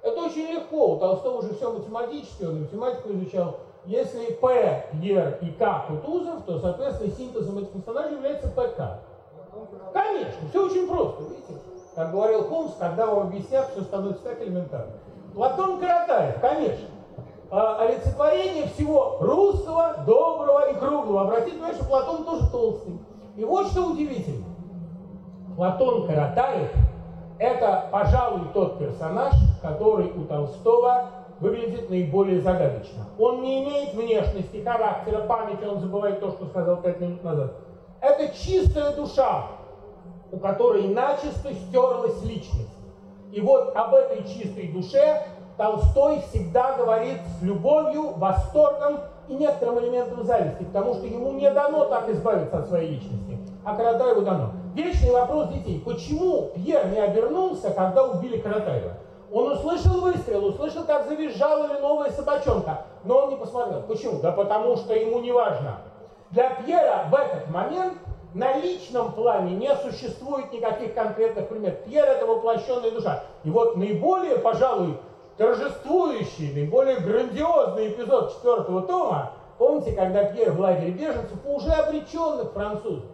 [0.02, 0.94] Это очень легко.
[0.94, 3.58] У Толстого уже все математически, он математику изучал.
[3.86, 9.02] Если П, Пьер и К Кутузов, то, соответственно, синтезом этих персонажей является ПК.
[9.94, 11.60] Конечно, все очень просто, видите?
[11.96, 14.94] Как говорил Холмс, когда вам объяснят, все становится так элементарно.
[15.34, 16.88] Платон Каратаев, конечно.
[17.52, 21.24] А, олицетворение всего русского, доброго и круглого.
[21.24, 22.98] Обратите внимание, что Платон тоже толстый.
[23.36, 24.46] И вот что удивительно.
[25.58, 26.72] Платон Каратаев–
[27.40, 31.10] это, пожалуй, тот персонаж, который у Толстого
[31.42, 33.08] выглядит наиболее загадочно.
[33.20, 37.54] Он не имеет внешности, характера, памяти, он забывает то, что сказал пять минут назад.
[38.00, 39.48] Это чистая душа,
[40.32, 42.78] у которой начисто стерлась личность.
[43.34, 45.22] И вот об этой чистой душе
[45.58, 51.86] Толстой всегда говорит с любовью, восторгом и некоторым элементом зависти, потому что ему не дано
[51.86, 54.52] так избавиться от своей личности, а Каратаеву дано.
[54.74, 55.82] Вечный вопрос детей.
[55.86, 58.94] Почему Пьер не обернулся, когда убили Каратаева?
[59.32, 63.82] Он услышал выстрел, услышал, как завизжала новая собачонка, но он не посмотрел.
[63.84, 64.20] Почему?
[64.20, 65.78] Да потому что ему не важно.
[66.32, 67.94] Для Пьера в этот момент
[68.34, 71.80] на личном плане не существует никаких конкретных примеров.
[71.86, 73.24] Пьер– это воплощенная душа.
[73.44, 74.98] И вот наиболее, пожалуй,
[75.42, 83.10] торжествующий, наиболее грандиозный эпизод четвертого тома, помните, когда Пьер в лагере беженцев уже обреченных французов.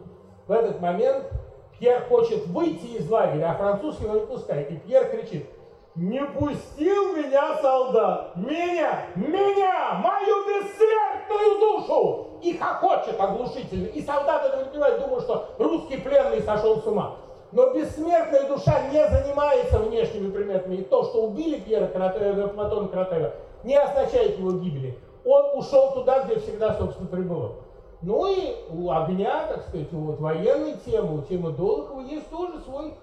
[0.45, 1.31] В этот момент
[1.79, 4.69] Пьер хочет выйти из лагеря, а француз его не пускает.
[4.71, 5.45] И Пьер кричит–
[5.95, 12.27] не пустил меня солдат, меня, меня, мою бессмертную душу!
[12.43, 13.87] И хохочет оглушительно.
[13.87, 17.15] И солдат этого не понимает, думают, что русский пленный сошел с ума.
[17.51, 20.75] Но бессмертная душа не занимается внешними приметами.
[20.75, 23.33] И то, что убили Пьера Каратева, Платона Каратева,
[23.63, 24.97] не означает его гибели.
[25.25, 27.55] Он ушел туда, где всегда, собственно, пребывал.
[28.01, 32.93] Ну и у огня, так сказать, вот военной темы, у темы Долохова есть тоже свой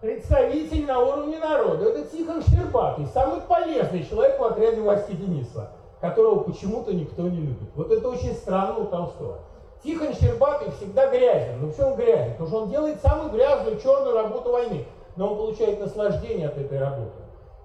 [0.00, 1.90] представитель на уровне народа.
[1.90, 7.68] Это Тихон Щербатый, самый полезный человек в отряде Васьки Денисова, которого почему-то никто не любит.
[7.74, 9.40] Вот это очень странно у Толстого.
[9.86, 11.60] Тихон Щербатый всегда грязен.
[11.60, 12.32] Ну почему он грязен?
[12.32, 14.84] Потому что он делает самую грязную черную работу войны.
[15.14, 17.12] Но он получает наслаждение от этой работы.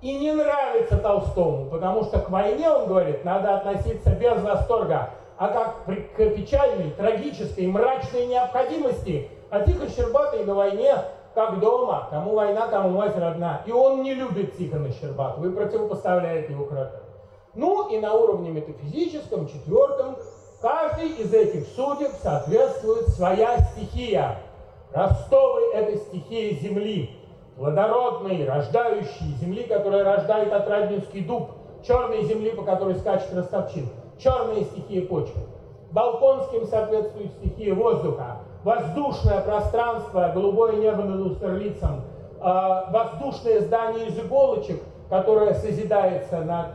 [0.02, 5.48] И не нравится Толстому, потому что к войне, он говорит, надо относиться без восторга, а
[5.50, 9.30] как к печальной, трагической, мрачной необходимости.
[9.50, 10.96] А Тихон Щербатый на войне
[11.34, 13.62] как дома, кому война, кому мать родна.
[13.66, 17.04] И он не любит Тихона Щербатова и противопоставляет его Кратову.
[17.54, 20.18] Ну и на уровне метафизическом, четвертом,
[20.62, 24.38] каждый из этих судеб соответствует своя стихия.
[24.94, 27.10] Ростовы– это стихия земли,
[27.58, 31.52] плодородной, рождающей, земли, которая рождает отраднинский дуб,
[31.86, 33.90] черной земли, по которой скачет ростовчин,
[34.20, 35.42] черная стихия почвы.
[35.92, 42.04] Балконским соответствует стихия воздуха, воздушное пространство, голубое небо над Устерлицем,
[42.40, 46.68] э, воздушное здание из иголочек, которое созидается над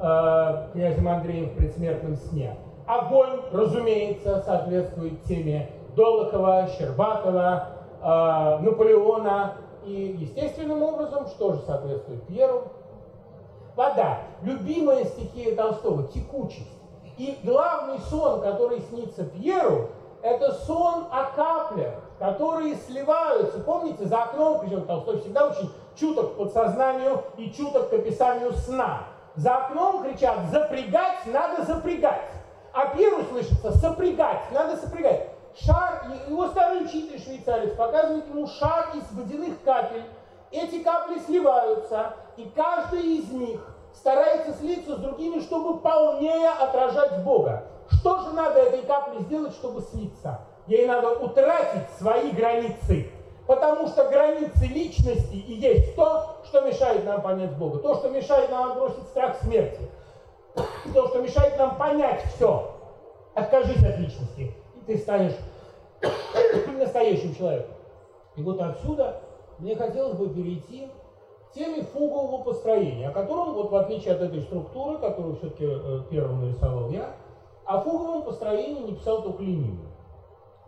[0.00, 2.56] э, князем Андреем в предсмертном сне.
[2.86, 7.68] Огонь, разумеется, соответствует теме Долохова, Щербатова,
[8.02, 9.54] э, Наполеона.
[9.84, 12.64] И естественным образом, что же соответствует Пьеру?
[13.74, 14.18] Вода.
[14.42, 16.70] Любимая стихия Толстого– текучесть.
[17.18, 19.88] И главный сон, который снится Пьеру,
[20.22, 23.58] это сон о каплях, которые сливаются.
[23.60, 29.08] Помните, за окном, причем Толстой всегда очень чуток к подсознанию и чуток к описанию сна.
[29.34, 32.41] За окном кричат «запрягать, надо запрягать».
[32.72, 35.28] А Пьеру слышится «сопрягать, надо сопрягать».
[35.54, 40.04] Шар, его старый учитель швейцарец показывает ему шар из водяных капель.
[40.50, 43.60] Эти капли сливаются, и каждая из них
[43.94, 47.64] старается слиться с другими, чтобы полнее отражать Бога.
[47.90, 50.40] Что же надо этой капле сделать, чтобы слиться?
[50.66, 53.10] Ей надо утратить свои границы.
[53.46, 57.80] Потому что границы личности и есть то, что мешает нам понять Бога.
[57.80, 59.90] То, что мешает нам отбросить страх смерти.
[60.54, 62.70] То, что мешает нам понять все.
[63.34, 65.36] Откажись от личности, и ты станешь
[66.78, 67.74] настоящим человеком.
[68.36, 69.20] И вот отсюда
[69.58, 70.88] мне хотелось бы перейти
[71.48, 76.00] к теме фугового построения, о котором, вот в отличие от этой структуры, которую все-таки э,
[76.10, 77.14] первым нарисовал я,
[77.64, 79.78] о фуговом построении не писал только Ленин.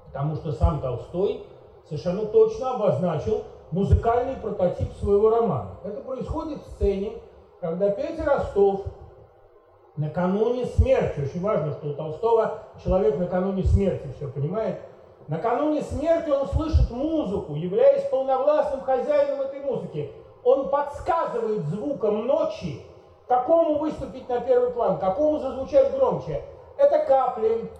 [0.06, 1.44] Потому что сам Толстой
[1.88, 5.70] совершенно точно обозначил музыкальный прототип своего романа.
[5.82, 7.12] Это происходит в сцене,
[7.60, 8.84] когда Петя Ростов
[9.96, 14.80] накануне смерти, очень важно, что у Толстого человек накануне смерти все понимает,
[15.28, 20.12] накануне смерти он слышит музыку, являясь полновластным хозяином этой музыки.
[20.42, 22.82] Он подсказывает звуком ночи,
[23.26, 26.42] какому выступить на первый план, какому зазвучать громче.
[26.76, 27.70] Это капли,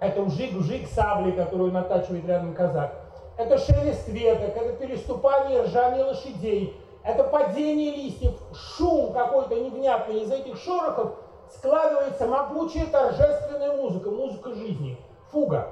[0.00, 2.92] это ужик-ужик сабли, которую натачивает рядом казак.
[3.38, 10.22] Это шелест веток, это переступание ржание лошадей, это падение листьев, шум какой-то невнятный.
[10.22, 11.14] Из этих шорохов
[11.54, 14.98] складывается могучая торжественная музыка, музыка жизни,
[15.30, 15.68] фуга.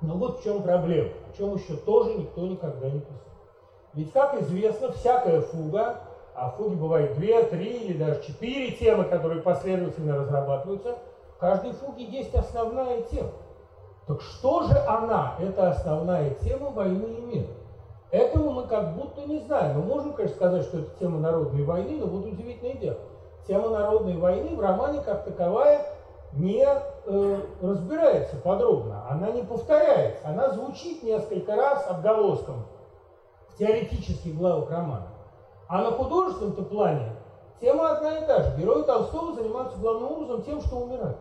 [0.00, 3.16] Но вот в чем проблема, о чем еще тоже никто никогда не писал.
[3.94, 6.00] Ведь, как известно, всякая фуга,
[6.34, 10.98] а в фуге бывает две, три или даже четыре темы, которые последовательно разрабатываются–
[11.34, 13.32] в каждой фуге есть основная тема.
[14.06, 17.48] Так что же она, эта основная тема войны и мира?
[18.10, 19.80] Этого мы как будто не знаем.
[19.80, 22.98] Мы можем, конечно, сказать, что это тема народной войны, но вот удивительное дело.
[23.46, 25.86] Тема народной войны в романе как таковая
[26.32, 32.66] не э, разбирается подробно, она не повторяется, она звучит несколько раз отголоском
[33.50, 35.08] в теоретических главах романа.
[35.68, 37.12] А на художественном-то плане
[37.60, 38.56] Тема одна и та же.
[38.58, 41.18] Герои Толстого занимаются главным образом тем, что умирают.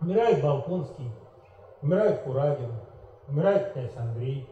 [0.00, 1.10] Умирает Болконский,
[1.82, 2.72] умирает Курагин,
[3.28, 4.48] умирает князь Андрей.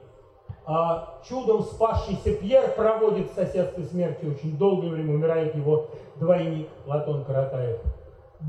[0.67, 5.87] А чудом спасшийся Пьер проводит в соседстве смерти очень долгое время, умирает его
[6.17, 7.81] двойник Платон Каратаев.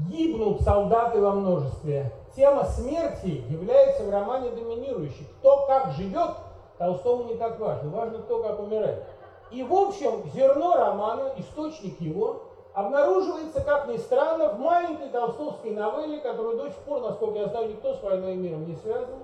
[0.09, 2.11] Гибнут солдаты во множестве.
[2.36, 5.28] Тема смерти является в романе доминирующей.
[5.39, 6.32] Кто как живет,
[6.78, 7.89] Толстому не так важно.
[7.89, 9.03] Важно, кто как умирает.
[9.51, 12.43] И, в общем, зерно романа, источник его,
[12.74, 17.70] обнаруживается, как ни странно, в маленькой толстовской новелле, которую до сих пор, насколько я знаю,
[17.70, 19.20] никто с «Войной и миром» не связан.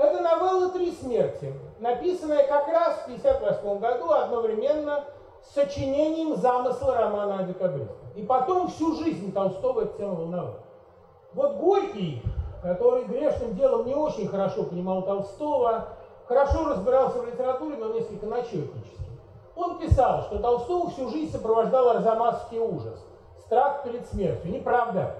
[0.00, 5.04] Это новелла «Три смерти», написанная как раз в 1958 году одновременно
[5.42, 7.98] с сочинением замысла романа о декабристах.
[8.16, 10.60] И потом всю жизнь Толстого эта тема волновала.
[11.34, 12.22] Вот Горький,
[12.62, 15.88] который грешным делом не очень хорошо понимал Толстого,
[16.26, 19.04] хорошо разбирался в литературе, но несколько начетнически.
[19.54, 23.04] Он писал, что Толстого всю жизнь сопровождал арзамасский ужас,
[23.44, 24.50] страх перед смертью.
[24.50, 25.16] Неправда.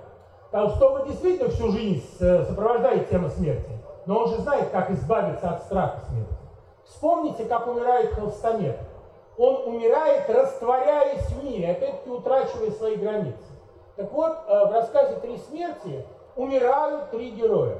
[0.50, 3.70] Толстого действительно всю жизнь сопровождает тема смерти,
[4.06, 6.34] но он же знает, как избавиться от страха смерти.
[6.84, 8.78] Вспомните, как умирает Холстомер.
[9.38, 13.38] Он умирает, растворяясь в мире, опять-таки утрачивая свои границы.
[13.96, 16.04] Так вот, э, в рассказе «Три смерти»
[16.36, 17.78] умирают три героя.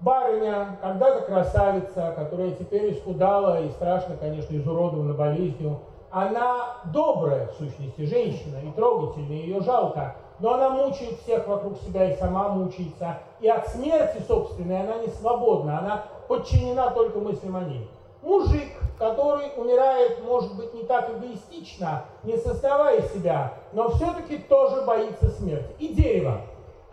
[0.00, 5.80] Барыня, когда-то красавица, которая теперь исхудала и страшно, конечно, изуродована болезнью,
[6.10, 12.12] она добрая, в сущности, женщина, и трогательная, ее жалко, но она мучает всех вокруг себя
[12.12, 13.18] и сама мучается.
[13.40, 17.88] И от смерти собственной она не свободна, она подчинена только мыслям о ней.
[18.22, 25.28] Мужик, который умирает, может быть, не так эгоистично, не создавая себя, но все-таки тоже боится
[25.28, 25.74] смерти.
[25.78, 26.40] И дерево,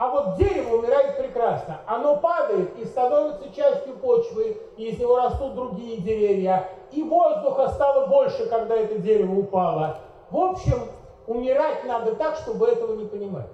[0.02, 1.82] а вот дерево умирает прекрасно.
[1.86, 6.70] Оно падает и становится частью почвы, и из него растут другие деревья.
[6.92, 10.00] И воздуха стало больше, когда это дерево упало.
[10.32, 10.88] В общем,
[11.28, 13.50] умирать надо так, чтобы этого не понимать.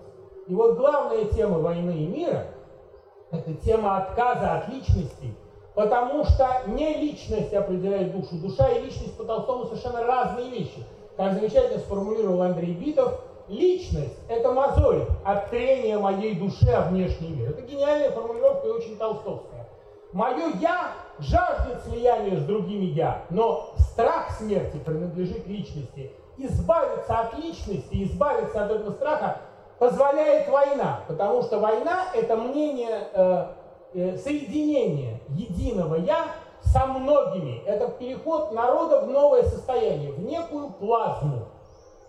[0.47, 2.47] И вот главная тема войны и мира–
[3.31, 5.33] это тема отказа от личности,
[5.75, 8.35] потому что не личность определяет душу.
[8.41, 10.83] Душа и личность по Толстому совершенно разные вещи.
[11.17, 17.51] Как замечательно сформулировал Андрей Битов– Личность– это мозоль от трения моей души о внешний мир.
[17.51, 19.69] Это гениальная формулировка и очень толстовская.
[20.11, 26.11] Мое «я» жаждет слияния с другими «я», но страх смерти принадлежит личности.
[26.37, 29.37] Избавиться от личности, избавиться от этого страха
[29.79, 33.45] позволяет война, потому что война– это мнение э,
[33.93, 36.27] э, соединения единого «я»
[36.61, 37.63] со многими.
[37.65, 41.47] Это переход народа в новое состояние, в некую плазму.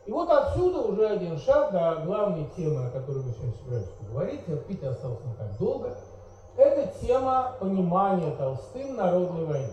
[0.06, 4.46] И вот отсюда уже один шаг до главной темы, о которой мы сегодня собираемся поговорить.
[4.46, 5.94] Терпеть осталось не так долго.
[6.56, 9.68] Это тема понимания Толстым народной войны.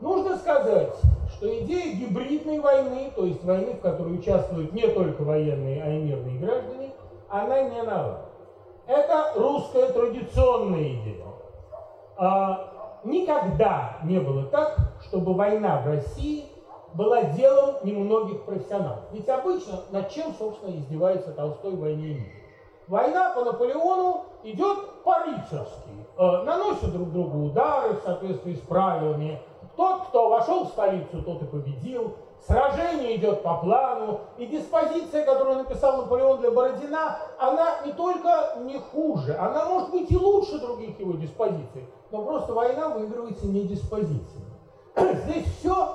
[0.00, 0.94] Нужно сказать,
[1.32, 6.02] что идея гибридной войны, то есть войны, в которой участвуют не только военные, а и
[6.02, 6.92] мирные граждане,
[7.28, 8.20] она не нова.
[8.86, 11.26] Это русская традиционная идея.
[12.16, 16.46] А, никогда не было так, чтобы война в России
[16.94, 19.04] была делом немногих профессионалов.
[19.12, 22.32] Ведь обычно над чем, собственно, издевается Толстой в «Войне и мире»?
[22.86, 25.90] Война по Наполеону идет по-рыцарски.
[26.16, 29.38] Э, наносят друг другу удары в соответствии с правилами.
[29.78, 32.16] Тот, кто вошел в столицу, тот и победил.
[32.40, 34.22] Сражение идет по плану.
[34.36, 40.10] И диспозиция, которую написал Наполеон для Бородина, она не только не хуже, она может быть
[40.10, 41.86] и лучше других его диспозиций.
[42.10, 44.44] Но просто война выигрывается не диспозицией.
[44.96, 45.94] Здесь все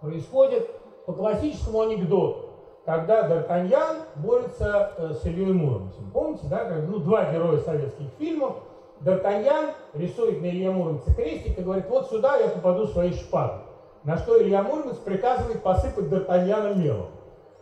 [0.00, 0.70] происходит
[1.04, 2.54] по классическому анекдоту
[2.86, 6.10] когда Д'Артаньян борется э, с Ильей Муромцем.
[6.12, 8.56] Помните, да, как, ну, два героя советских фильмов,
[9.04, 13.60] Д'Артаньян рисует на Илье Муромце крестик и говорит, вот сюда я попаду своей шпагой.
[14.02, 17.08] На что Илья Муромец приказывает посыпать Д'Артаньяна мелом.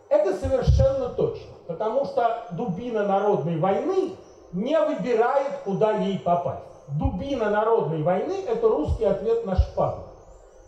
[0.09, 4.15] Это совершенно точно, потому что дубина народной войны
[4.51, 6.63] не выбирает, куда ей попасть.
[6.87, 10.13] Дубина народной войны– это русский ответ на шпагу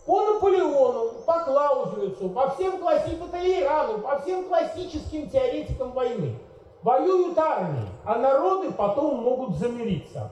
[0.05, 6.37] по Наполеону, по Клаузевицу, по всем классикам, по Толерану, по всем классическим теоретикам войны.
[6.83, 10.29] Воюют армии, а народы потом могут замириться.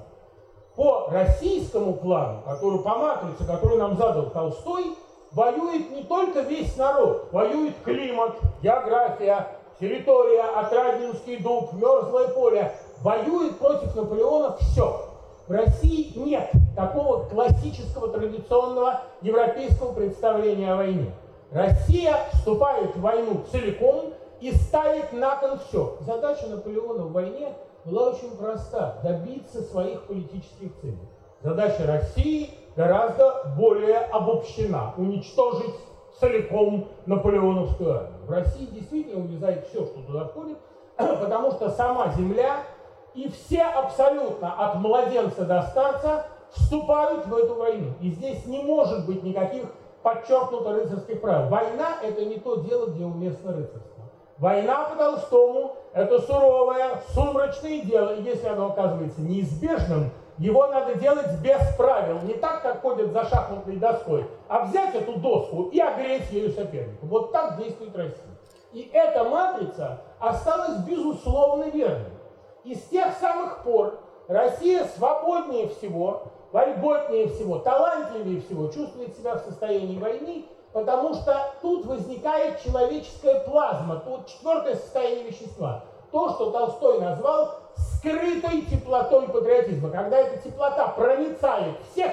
[0.75, 4.95] По российскому плану, который по матрице, который нам задал Толстой,
[5.31, 9.47] воюет не только весь народ, воюет климат, география,
[9.79, 12.73] территория, Отрадинский дуб, мерзлое поле.
[13.01, 15.09] Воюет против Наполеона все.
[15.47, 21.11] В России нет такого классического традиционного европейского представления о войне.
[21.51, 25.97] Россия вступает в войну целиком и ставит на кон все.
[25.99, 27.53] Задача Наполеона в войне
[27.85, 31.09] была очень проста– добиться своих политических целей.
[31.41, 35.75] Задача России гораздо более обобщена– уничтожить
[36.19, 38.25] целиком наполеоновскую армию.
[38.25, 40.57] В России действительно увязает все, что туда входит,
[40.97, 42.57] потому что сама земля
[43.13, 47.93] и все абсолютно, от младенца до старца, вступают в эту войну.
[47.99, 49.65] И здесь не может быть никаких
[50.01, 51.49] подчеркнуто рыцарских правил.
[51.49, 53.92] Война– это не то дело, где уместно рыцарство.
[54.37, 61.39] Война по Толстому– это суровое, сумрачное дело, и если оно оказывается неизбежным, его надо делать
[61.41, 66.31] без правил, не так, как ходят за шахматной доской, а взять эту доску и огреть
[66.31, 67.05] ею соперника.
[67.05, 68.25] Вот так действует Россия.
[68.71, 72.09] И эта матрица осталась безусловно верной.
[72.63, 79.41] И с тех самых пор Россия свободнее всего, вольготнее всего, талантливее всего чувствует себя в
[79.41, 85.85] состоянии войны, потому что тут возникает человеческая плазма, тут четвертое состояние вещества.
[86.11, 89.89] То, что Толстой назвал скрытой теплотой патриотизма.
[89.89, 92.11] Когда эта теплота проницает всех,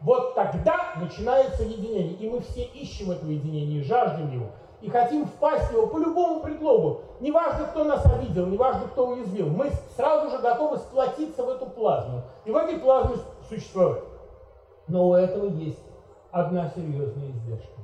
[0.00, 2.14] вот тогда начинается единение.
[2.14, 4.46] И мы все ищем этого единения, жаждем его
[4.82, 7.02] и хотим впасть в него по любому предлогу.
[7.20, 9.46] Неважно, кто нас обидел, неважно, кто уязвил.
[9.46, 12.22] Мы сразу же готовы сплотиться в эту плазму.
[12.44, 13.16] И в этой плазме
[13.48, 14.02] существовать.
[14.88, 15.78] Но у этого есть
[16.32, 17.81] одна серьезная издержка.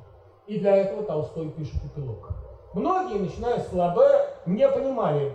[0.49, 2.31] И для этого Толстой пишет эпилог.
[2.73, 5.35] Многие, начиная с Флабера, не понимали,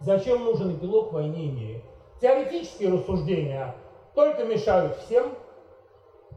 [0.00, 1.82] зачем нужен эпилог в войне и мире.
[2.20, 3.74] Теоретические рассуждения
[4.14, 5.32] только мешают всем.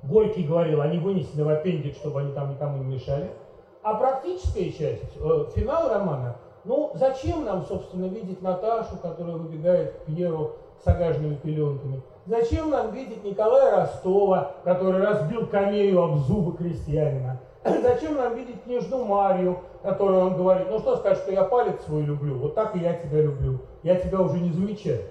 [0.03, 3.31] Горький говорил, они вынесены в аппендикс, чтобы они там никому не мешали.
[3.83, 10.05] А практическая часть, э, финал романа, ну зачем нам, собственно, видеть Наташу, которая выбегает к
[10.05, 12.01] Пьеру с огажными пеленками?
[12.25, 17.41] Зачем нам видеть Николая Ростова, который разбил камею об зубы крестьянина?
[17.63, 22.03] Зачем нам видеть княжну Марию, которую он говорит, ну что сказать, что я палец свой
[22.03, 25.03] люблю, вот так и я тебя люблю, я тебя уже не замечаю.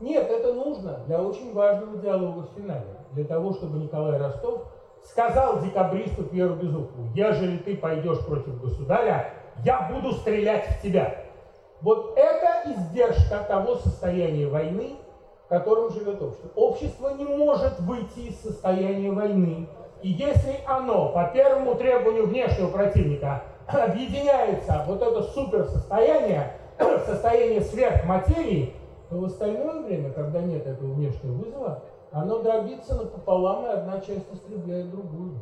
[0.00, 4.66] Нет, это нужно для очень важного диалога в финале, для того, чтобы Николай Ростов
[5.04, 9.32] сказал декабристу Пьеру Безухову, ежели ты пойдешь против государя,
[9.64, 11.22] я буду стрелять в тебя.
[11.80, 14.96] Вот это издержка того состояния войны,
[15.46, 16.50] в котором живет общество.
[16.56, 19.68] Общество не может выйти из состояния войны.
[20.02, 26.52] И если оно по первому требованию внешнего противника объединяется вот это суперсостояние,
[27.06, 28.74] состояние сверхматерии,
[29.08, 31.82] то в остальное время, когда нет этого внешнего вызова,
[32.12, 35.38] оно дробится напополам, и одна часть истребляет другую.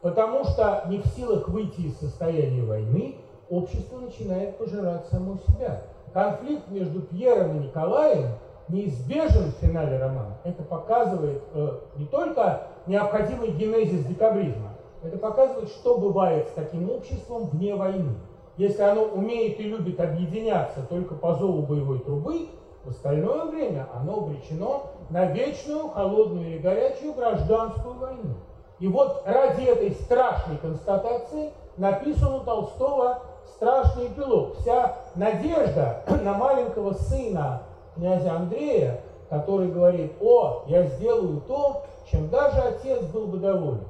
[0.00, 3.16] Потому что не в силах выйти из состояния войны,
[3.50, 5.82] общество начинает пожирать само себя.
[6.12, 8.30] Конфликт между Пьером и Николаем
[8.68, 10.38] неизбежен в финале романа.
[10.44, 17.48] Это показывает э, не только необходимый генезис декабризма, это показывает, что бывает с таким обществом
[17.50, 18.14] вне войны.
[18.56, 22.48] Если оно умеет и любит объединяться только по зову боевой трубы,
[22.84, 28.34] в остальное время оно обречено на вечную, холодную или горячую гражданскую войну.
[28.80, 33.22] И вот ради этой страшной констатации написан у Толстого
[33.54, 34.56] страшный эпилог.
[34.58, 37.62] Вся надежда на маленького сына
[37.94, 43.86] князя Андрея, который говорит, о, я сделаю то, чем даже отец был бы доволен.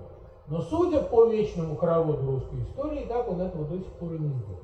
[0.48, 4.30] Но судя по вечному хороводу русской истории, так он этого до сих пор и не
[4.30, 4.60] сделал.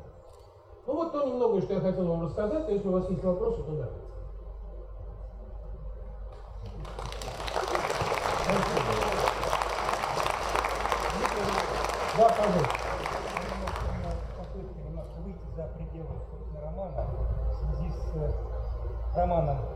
[0.86, 2.68] Ну вот то немногое, что я хотел вам рассказать.
[2.68, 3.94] Если у вас есть вопросы, то давайте.
[12.16, 12.68] Да, пожалуйста.
[14.38, 16.08] Попытка немножко выйти за пределы,
[16.62, 17.06] романа
[17.48, 18.30] в связи с э,
[19.16, 19.73] романом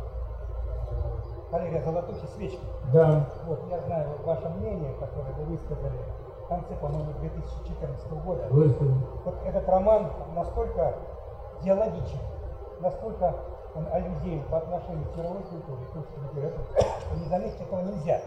[1.50, 2.60] Валерия Золотухи «Свечки».
[2.92, 3.26] Да.
[3.46, 5.98] Вот, я знаю ваше мнение, которое вы высказали
[6.44, 8.46] в конце, по-моему, 2014 года.
[8.50, 9.04] Выставим.
[9.24, 10.94] Вот этот роман настолько
[11.62, 12.18] диалогичен,
[12.80, 13.34] настолько
[13.74, 18.20] он аллюзиен по отношению к мировой культуре, к русской культуре, что не заметить этого нельзя.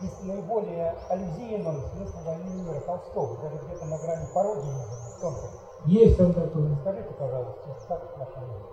[0.00, 4.72] И наиболее аллюзиен он смысл войны мира Толстого, даже где-то на грани пародии,
[5.22, 5.60] может быть.
[5.84, 6.76] Есть там такое.
[6.80, 8.66] Скажите, пожалуйста, как ваше мнение?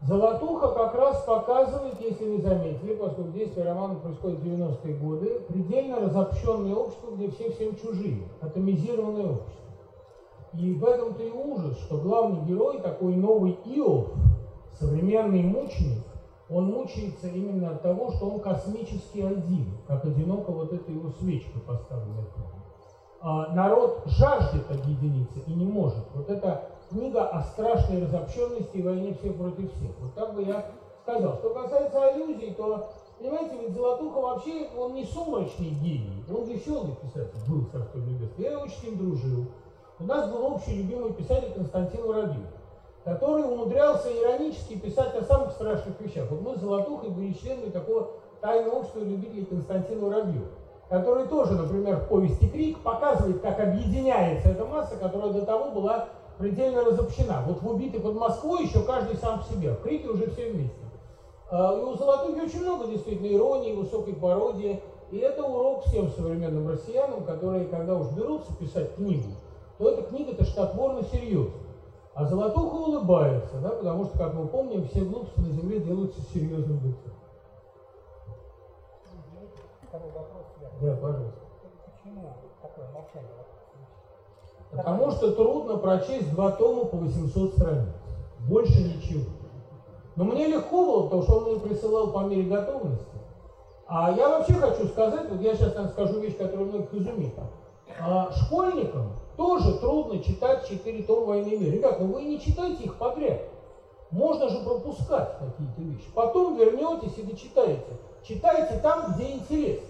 [0.00, 6.00] Золотуха как раз показывает, если вы заметили, поскольку действие романа происходит в 90-е годы, предельно
[6.00, 9.68] разобщенное общество, где все всем чужие, атомизированное общество.
[10.54, 14.12] И в этом-то и ужас, что главный герой, такой новый Иов,
[14.78, 16.04] современный мученик,
[16.48, 21.58] он мучается именно от того, что он космически один, как одиноко вот эта его свечка
[21.60, 22.24] храме.
[23.20, 26.04] А народ жаждет объединиться и не может.
[26.14, 29.90] Вот эта книга о страшной разобщенности и войне всех против всех.
[30.00, 30.64] Вот так бы я
[31.02, 31.36] сказал.
[31.36, 37.38] Что касается аллюзий, то, понимаете, ведь Золотуха вообще, он не сумрачный гений, он веселый писатель,
[37.48, 38.50] был царство небесное.
[38.50, 39.46] Я очень с ним дружил.
[40.00, 42.46] У нас был общий любимый писатель Константин Воробьев,
[43.04, 46.30] который умудрялся иронически писать о самых страшных вещах.
[46.30, 48.10] Вот мы с Золотухой были членами такого
[48.40, 50.48] тайного общества любителей Константина Воробьева
[50.88, 56.08] который тоже, например, в повести «Крик» показывает, как объединяется эта масса, которая до того была
[56.38, 57.42] предельно разобщена.
[57.46, 60.76] Вот в «Убитый под Москвой» еще каждый сам по себе, в «Крике» уже все вместе.
[61.50, 64.82] А, И у Золотухи очень много действительно иронии, высокой пародии.
[65.10, 69.28] И это урок всем современным россиянам, которые, когда уж берутся писать книгу,
[69.78, 71.54] то эта книга-то штатворно серьезна.
[72.14, 76.78] А Золотуха улыбается, да, потому что, как мы помним, все глупости на земле делаются серьезным
[76.84, 77.12] лицом.
[80.80, 81.40] Да, пожалуйста.
[81.86, 83.30] Почему такое молчание?
[84.70, 87.94] Потому что трудно прочесть два тома по 800 страниц.
[88.48, 89.24] Больше ничего.
[90.16, 93.06] Но мне легко было, потому что он мне присылал по мере готовности.
[93.86, 97.34] А я вообще хочу сказать, вот я сейчас наверное, скажу вещь, которая многих изумит.
[98.00, 101.72] А школьникам тоже трудно читать 4 тома «Войны и мира».
[101.72, 103.40] Ребят, ну вы не читайте их подряд.
[104.10, 106.10] Можно же пропускать какие-то вещи.
[106.14, 107.98] Потом вернетесь и дочитаете.
[108.22, 109.86] Читайте там, где интересно.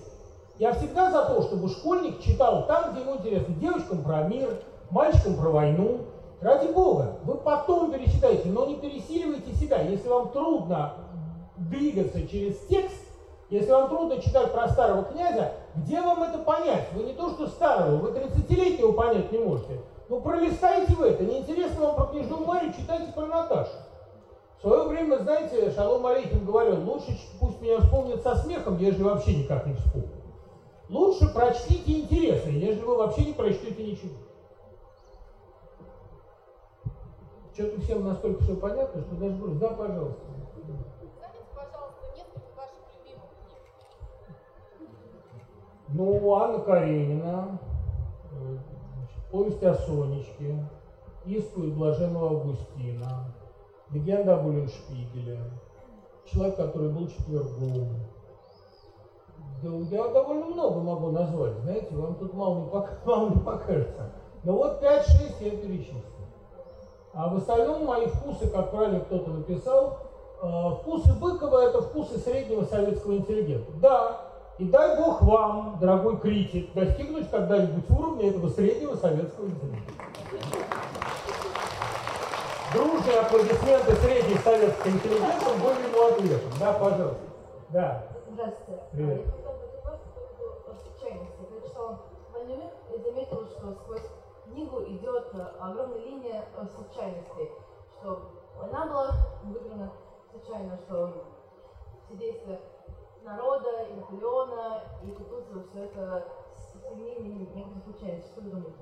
[0.59, 3.55] Я всегда за то, чтобы школьник читал там, где ему интересно.
[3.55, 6.01] Девочкам про мир, мальчикам про войну.
[6.41, 9.83] Ради бога, вы потом перечитайте, но не пересиливайте себя.
[9.83, 10.95] Если вам трудно
[11.57, 13.05] двигаться через текст,
[13.51, 16.89] если вам трудно читать про старого князя, где вам это понять?
[16.93, 19.81] Вы не то что старого, вы 30-летнего понять не можете.
[20.09, 21.25] Ну пролистайте вы это.
[21.25, 23.71] Неинтересно вам про княжну Марию, читайте про Наташу.
[24.59, 29.37] В свое время, знаете, Шалом Алейхим говорил, лучше пусть меня вспомнят со смехом, ежели вообще
[29.37, 30.18] никак не вспомнят.
[30.89, 34.15] Лучше прочтите интересно, нежели вы вообще не прочтете ничего.
[37.53, 40.23] Что-то всем настолько все понятно, что даже говорю, да, пожалуйста.
[40.29, 43.61] Назовите, пожалуйста, несколько ваших любимых книг.
[45.89, 47.61] Ну, Анна Каренина,
[49.31, 50.65] повесть о Сонечке,
[51.27, 53.35] исповедь Блаженного Августина,
[53.91, 55.41] легенда об Уллиншпигеле,
[56.25, 57.89] человек, который был четвергом.
[59.63, 64.13] Да, я довольно много могу назвать, знаете, вам тут мало не, пок- мало не покажется.
[64.45, 65.05] Но вот 5-6
[65.41, 66.03] я перечислил.
[67.13, 69.99] А в остальном мои вкусы, как правильно кто-то написал,
[70.43, 73.73] э, вкусы Быкова это вкусы среднего советского интеллигента.
[73.81, 74.21] Да,
[74.59, 79.93] и дай бог вам, дорогой критик, достигнуть когда-нибудь уровня этого среднего советского интеллигента.
[82.73, 86.51] Дружные аплодисменты средней советской интеллигентам были ему ответом.
[86.61, 87.23] Да, пожалуйста.
[87.71, 88.03] Да.
[88.39, 88.83] Здравствуйте.
[88.93, 89.27] Привет.
[89.27, 90.01] Я хотела задать вопрос
[90.65, 91.41] по случайности.
[91.53, 91.99] Я читала
[92.33, 94.07] «Вольный мир» и заметила, что сквозь
[94.45, 97.51] книгу идет э, огромная линия э, случайностей,
[97.99, 99.11] что война была
[99.43, 99.91] выиграна
[100.31, 101.25] случайно, что
[102.05, 102.61] все действия
[103.25, 106.25] народа, и Наполеона, и Кутузова, все это
[106.55, 108.31] с применением некоторых случайностей.
[108.31, 108.79] Что вы думаете?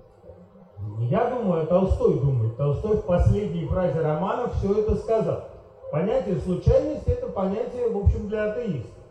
[0.99, 2.59] Не я думаю, а Толстой думает.
[2.59, 5.45] Толстой в последней фразе романа все это сказал.
[5.91, 9.06] Понятие случайности– это понятие, в общем, для атеистов.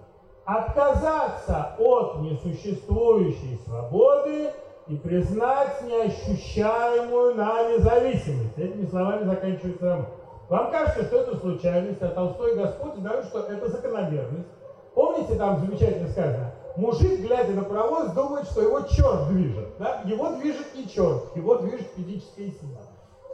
[0.46, 4.52] Отказаться от несуществующей свободы
[4.88, 8.58] и признать неощущаемую нами зависимость.
[8.58, 10.06] Этими словами заканчивается роман.
[10.48, 14.48] Вам кажется, что это случайность, а Толстой Господь знают, что это закономерность.
[14.94, 19.70] Помните, там замечательно сказано, мужик, глядя на паровоз, думает, что его черт движет.
[19.80, 20.02] Да?
[20.06, 22.82] Его движет не черт, его движет физическая сила.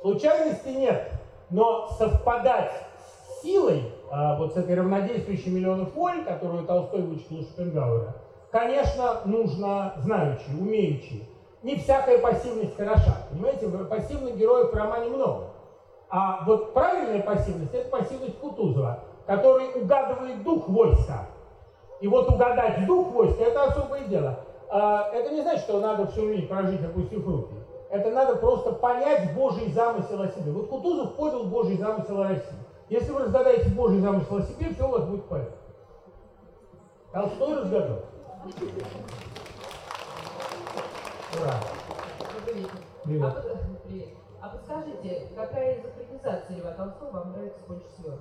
[0.01, 1.12] Случайности нет,
[1.49, 8.16] но совпадать с силой, вот с этой равнодействующей миллионов воль, которую Толстой вычислил у Шопенгауэра,
[8.51, 11.28] конечно, нужно знающий, умеющий.
[11.64, 13.28] Не всякая пассивность хороша.
[13.30, 15.51] Понимаете, пассивных героев в романе много.
[16.09, 21.28] А вот правильная пассивность– это пассивность Кутузова, который угадывает дух войска.
[22.01, 24.39] И вот угадать дух войска– это особое дело.
[24.70, 27.53] А, это не значит, что надо всю жизнь прожить, опустив руки.
[27.89, 30.51] Это надо просто понять Божий замысел о себе.
[30.51, 32.57] Вот Кутузов понял Божий замысел о России.
[32.91, 35.55] Если вы разгадаете Божий замысел о себе, все у вас будет порядке.
[37.13, 37.99] Толстой разгадал.
[41.39, 41.53] Ура.
[43.05, 43.23] Привет.
[43.23, 44.09] А, под- привет.
[44.41, 48.17] А подскажите, какая из экранизаций Льва Толстого вам нравится больше всего?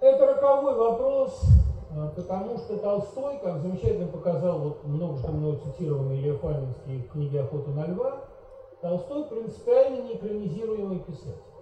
[0.00, 1.40] Это роковой вопрос,
[1.92, 7.42] а, потому что Толстой, как замечательно показал вот многожды мной цитированный Лев Фанинский в книге
[7.42, 8.24] «Охота на льва»,
[8.80, 11.55] Толстой принципиально неэкранизируемый писатель.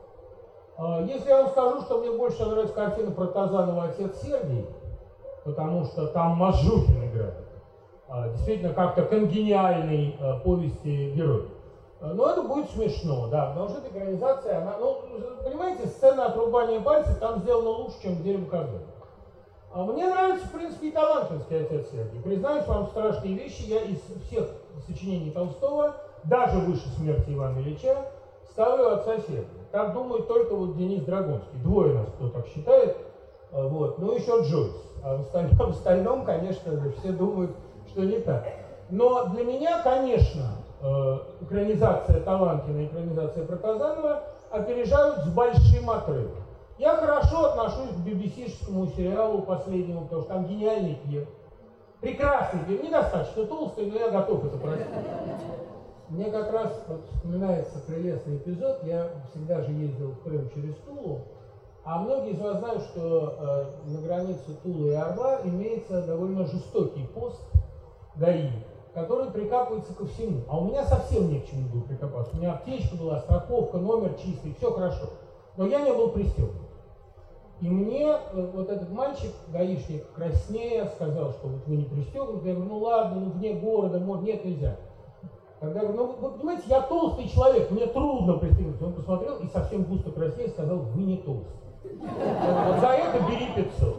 [0.77, 4.66] А, Если я вам скажу, что мне больше нравится картина Протазанова «Отец Сергий»,
[5.45, 7.35] потому что там Мажухин играет,
[8.09, 11.49] а, действительно как-то конгениальный а, повести герой.
[12.01, 14.99] Но это будет смешно, да, потому что эта экранизация, она, ну,
[15.43, 18.79] понимаете, сцена отрубания пальцев там сделана лучше, чем дерево когда.
[19.72, 22.20] А мне нравится, в принципе, и талантливский отец Сергий.
[22.20, 24.49] Признаюсь вам страшные вещи, я из всех
[24.87, 25.95] сочинений Толстого,
[26.25, 27.97] даже выше смерти Ивана Ильича,
[28.55, 29.44] ставлю отца Сергия.
[29.72, 31.59] Так думает только вот Денис Драгунский.
[31.62, 32.96] Двое нас, кто так считает.
[33.52, 33.98] А, Вот.
[33.98, 34.72] Ну, еще Джойс.
[35.02, 37.50] А в остальном, в остальном, конечно, все думают,
[37.88, 38.46] что не так.
[38.90, 46.36] Но для меня, конечно, э, экранизация Таланкина и экранизация Протазанова опережают с большим отрывом.
[46.78, 51.26] Я хорошо отношусь к BBC-шскому сериалу последнему, потому что там гениальный Пьер.
[52.00, 54.86] Прекрасный Пьер, недостаточно толстый, но я готов это простить.
[56.09, 58.84] Мне как раз вот вспоминается прелестный эпизод.
[58.84, 61.22] Я всегда же ездил в Крым через Тулу,
[61.84, 67.07] а многие из вас знают, что э, на границе Тулы и Орла имеется довольно жестокий
[67.14, 67.40] пост
[68.16, 68.50] ГАИ,
[68.92, 70.42] который прикапывается ко всему.
[70.48, 72.34] А у меня совсем не к чему было прикопаться.
[72.34, 75.11] У меня аптечка была, страховка, номер чистый, все хорошо.
[75.57, 76.64] Но я не был пристегнут.
[77.61, 82.48] И мне э, вот этот мальчик, гаишник, краснея, сказал, что вот вы не пристегнуты.
[82.48, 84.76] Я говорю, ну ладно, ну вне города, может, нет, нельзя.
[85.65, 88.85] Тогда я говорю, ну вы понимаете, я толстый человек, мне трудно пристегнуться.
[88.85, 91.57] Он посмотрел и совсем густо краснея сказал, вы не толстый.
[91.83, 93.97] Вот за это бери 500.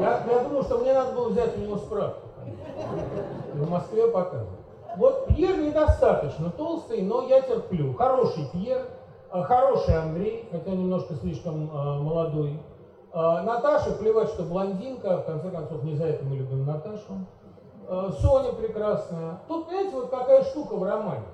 [0.00, 2.28] Я, я думаю, что мне надо было взять у него справку.
[3.54, 4.60] В Москве показывают.
[4.96, 7.92] Вот Пьер недостаточно толстый, но я терплю.
[7.94, 8.86] Хороший Пьер,
[9.32, 12.60] э, хороший Андрей, хотя немножко слишком э, молодой.
[13.12, 17.26] Э, Наташа, плевать, что блондинка, в конце концов, не за это мы любим Наташу.
[17.88, 19.40] Э, Соня прекрасная.
[19.48, 21.24] Тут, понимаете, вот какая штука в романе.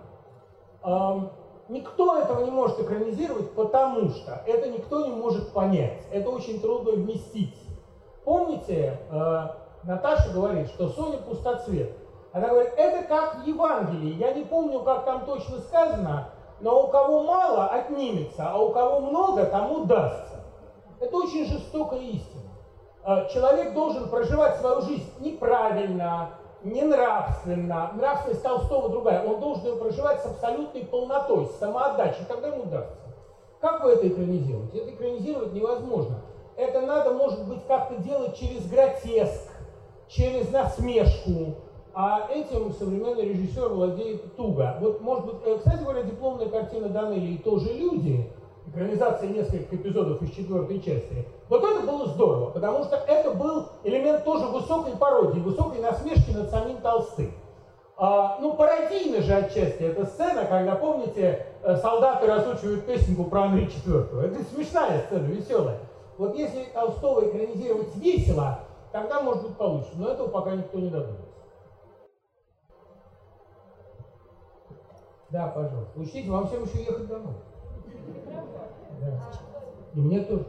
[1.69, 6.03] Никто этого не может экранизировать, потому что это никто не может понять.
[6.13, 7.57] Это очень трудно вместить.
[8.25, 9.49] Помните, э,
[9.85, 11.97] Наташа говорит, что Соня пустоцвет.
[12.33, 14.15] Она говорит, это как в Евангелии.
[14.15, 16.31] Я не помню, как там точно сказано,
[16.61, 20.45] но у кого мало отнимется, а у кого много, тому дастся.
[21.01, 22.51] Это очень жестокая истина.
[23.07, 26.31] Э, Человек должен проживать свою жизнь неправильно,
[26.65, 27.93] ненравственно.
[27.95, 29.25] Нравственность Толстого другая.
[29.25, 32.25] Он должен ее проживать с абсолютной полнотой, с самоотдачей.
[32.29, 32.97] Тогда ему удастся.
[33.61, 34.79] Как вы это экранизируете?
[34.79, 36.21] Это экранизировать невозможно.
[36.57, 39.51] Это надо, может быть, как-то делать через гротеск,
[40.09, 41.57] через насмешку.
[41.95, 44.79] А этим современный режиссер владеет туго.
[44.81, 48.31] Вот, может быть, э, кстати говоря, дипломная картина Данелии «Тоже люди»,
[48.67, 51.27] экранизация нескольких эпизодов из четвертой части,
[51.61, 56.51] вот это было здорово, потому что это был элемент тоже высокой пародии, высокой насмешки над
[56.51, 57.33] самим Толстым.
[57.97, 63.67] А, ну, пародийно же отчасти эта сцена, когда, помните, э, солдаты разучивают песенку про Анри
[63.67, 64.21] IV.
[64.21, 65.79] Это смешная сцена, веселая.
[66.19, 68.61] Вот если Толстого экранизировать весело,
[68.93, 69.95] Тогда, может быть, получится.
[69.97, 71.33] Но этого пока никто не додумался.
[75.31, 75.99] Да, пожалуйста.
[75.99, 77.35] Учтите, вам всем еще ехать домой.
[79.01, 79.31] Да.
[79.95, 80.45] И мне тоже.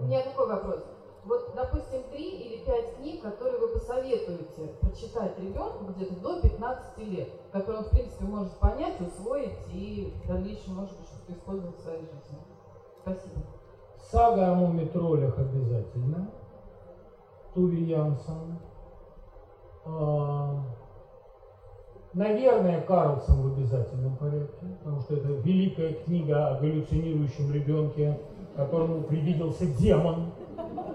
[0.00, 0.84] У меня такой вопрос.
[1.24, 7.28] Вот, допустим, три или пять книг, которые вы посоветуете прочитать ребенку где-то до 15 лет,
[7.50, 11.82] которые он, в принципе, может понять, усвоить и в дальнейшем, может быть, что-то использовать в
[11.82, 12.38] своей жизни.
[13.02, 13.40] Спасибо.
[13.98, 16.30] Сага о мумитролях обязательно.
[17.54, 18.58] Туви Янсон.
[19.84, 20.62] А,
[22.16, 28.18] Наверное, Карлсон в обязательном порядке, потому что это великая книга о галлюцинирующем ребенке,
[28.56, 30.32] которому привиделся демон,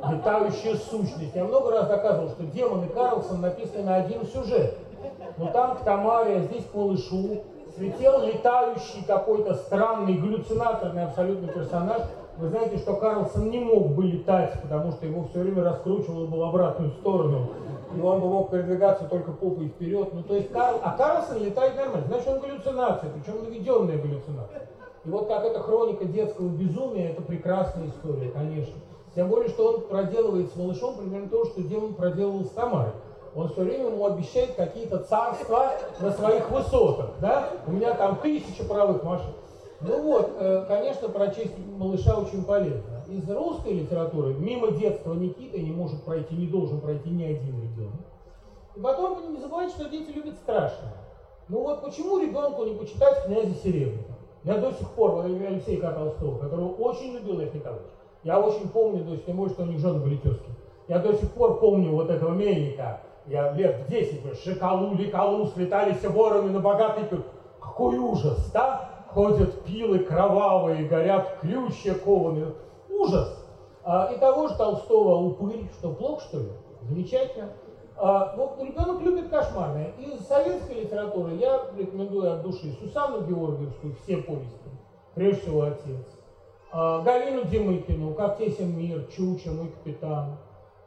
[0.09, 1.36] летающая сущность.
[1.36, 4.78] Я много раз доказывал, что демон и Карлсон написаны на один сюжет.
[5.38, 7.41] Но там к Тамаре, а здесь к малышу
[7.78, 12.01] слетел летающий какой-то странный, галлюцинаторный абсолютно персонаж.
[12.38, 16.39] Вы знаете, что Карлсон не мог бы летать, потому что его все время раскручивало бы
[16.39, 17.49] в обратную сторону
[17.95, 20.14] и он бы мог передвигаться только попой вперед.
[20.14, 24.68] Ну, то есть, Карл, а Карлсон летает нормально, значит, он галлюцинация, причем наведенная галлюцинация.
[25.04, 28.76] И вот как эта хроника детского безумия, это прекрасная история, конечно.
[29.16, 32.93] Тем более, что он проделывает с малышом примерно то, что демон проделывал с Тамарой.
[33.36, 37.49] Он все время ему обещает какие-то царства на своих высотах, да?
[37.66, 39.32] У меня там тысяча паровых машин.
[39.82, 43.04] Ну вот, э, конечно, прочесть малыша очень полезно.
[43.08, 48.02] Из русской литературы мимо детства Никиты не может пройти, не должен пройти ни один ребенок.
[48.76, 50.93] И потом не забывайте, что дети любят страшное.
[51.47, 54.21] Ну вот почему ребенку не почитать князя Серебряного?
[54.44, 57.88] Я до сих пор, время Алексея Толстого, которого очень любил Лев Николаевич,
[58.24, 60.50] я очень помню, то есть тем более, что у них жены были тезки.
[60.88, 63.02] Я до сих пор помню вот этого мельника.
[63.28, 67.24] Я лет в 10, шикалу, ликалу, слетались вороны на богатый пир.
[67.60, 68.92] Какой ужас, да?
[69.14, 72.54] ходят пилы кровавые, горят ключи кованые.
[72.89, 73.46] Ужас!
[73.84, 76.50] А, и того же Толстого упырь, что плохо, что ли?
[76.84, 77.50] Замечательно.
[78.04, 79.91] А, вот ребенок любит кошмарное.
[79.99, 84.70] Из советской литературы я рекомендую от души Сусанну Георгиевскую, все повести,
[85.14, 86.08] прежде всего отец.
[86.72, 90.38] А, Галину Демыкину, «Как тесен мир», «Чуча», «Мой капитан».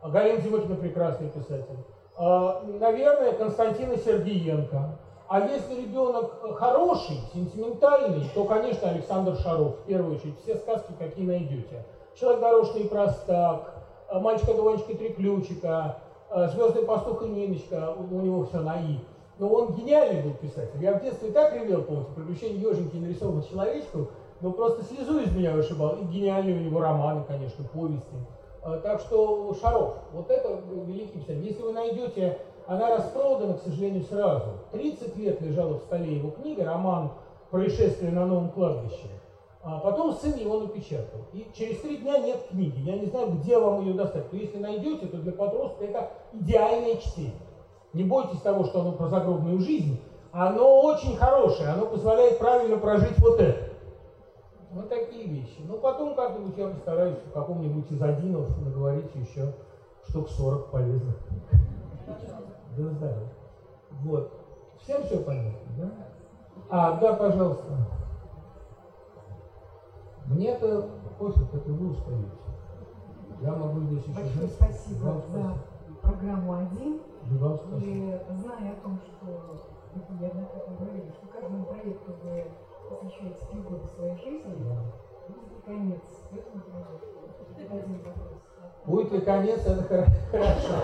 [0.03, 1.79] А, Галина Демыкина прекрасный писатель.
[2.19, 4.99] Наверное, Константина Сергеенко.
[5.29, 10.93] А если ребенок э, хороший, сентиментальный, то, конечно, Александр Шаров, в первую очередь, все сказки,
[10.97, 11.85] какие найдете.
[12.15, 13.75] Человек дорожный и простак,
[14.11, 15.97] э, мальчика-двоечка и три ключика,
[16.53, 18.99] звездный пастух и Ниночка, у него все на «и».
[19.39, 20.81] Но он гениальный был писатель.
[20.81, 24.09] Я в детстве так ревел, помните, приключения еженьки нарисованных человечков,
[24.41, 25.97] но просто слезу из меня вышибал.
[25.97, 28.15] И гениальные у него романы, конечно, повести.
[28.83, 31.45] Так что Шаров, вот это великий писатель.
[31.45, 34.47] Если вы найдете она распродана, к сожалению, сразу.
[34.73, 37.13] 30 лет лежала в столе его книга, роман
[37.51, 39.09] «Происшествие на новом кладбище».
[39.65, 41.21] А потом сын его напечатал.
[41.33, 42.81] И через три дня нет книги.
[42.81, 44.31] Я не знаю, где вам ее достать.
[44.31, 47.33] Но если найдете, то для подростка это идеальное чтение.
[47.95, 49.99] Не бойтесь того, что оно про загробную жизнь.
[50.33, 53.71] Оно очень хорошее, оно позволяет правильно прожить вот это.
[54.73, 55.61] Вот такие вещи.
[55.67, 59.55] Но потом как-нибудь я постараюсь в каком-нибудь из одинов наговорить еще
[60.09, 61.15] штук 40 полезных
[62.77, 63.29] да здоровья.
[64.03, 64.33] Вот.
[64.83, 65.91] Всем все понятно, да?
[66.69, 67.65] А, да, пожалуйста.
[70.27, 72.31] Мне-то пофиг, это вы устаете.
[73.41, 74.21] Я могу здесь еще...
[74.21, 75.55] Большое спасибо Вам за
[76.03, 77.01] программу «Один».
[77.31, 77.81] И вам спасибо.
[77.81, 79.61] И зная о том, что
[79.95, 82.45] вы неоднократно говорили, что каждому проекту вы
[82.89, 84.67] посвящаете три года своей жизни,
[85.29, 86.03] будет конец
[86.33, 87.07] этому проекту.
[87.59, 88.35] Это один вопрос.
[88.87, 90.75] Будет ли конец, это хорошо.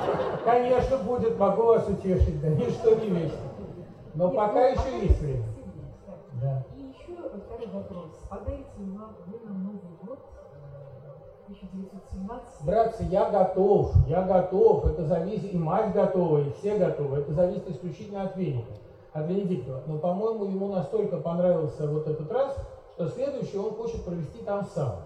[0.45, 3.39] Конечно, будет, могу вас утешить, да ничто не весит.
[4.15, 5.45] Но Нет, пока ну, еще пока есть время.
[6.43, 6.65] Да.
[7.29, 8.11] Второй вопрос.
[8.31, 10.21] Подарите вы нам Новый год
[11.49, 12.65] э, 1917?
[12.65, 17.69] Братцы, я готов, я готов, это зависит, и мать готова, и все готовы, это зависит
[17.69, 18.73] исключительно от Веника,
[19.13, 19.83] от Венедиктова.
[19.87, 22.57] Но, по-моему, ему настолько понравился вот этот раз,
[22.95, 24.97] что следующий он хочет провести там сам.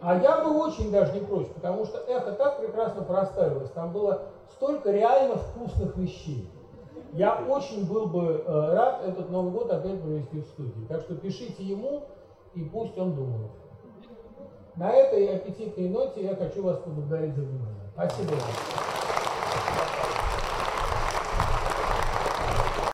[0.00, 4.22] А я бы очень даже не прочь, потому что эхо так прекрасно проставилось, там было
[4.50, 6.50] столько реально вкусных вещей.
[7.16, 10.84] Я очень был бы э, рад этот Новый год опять провести в студии.
[10.86, 12.02] Так что пишите ему,
[12.54, 13.50] и пусть он думает.
[14.76, 17.90] На этой аппетитной ноте я хочу вас поблагодарить за внимание.
[17.94, 19.05] Спасибо вам.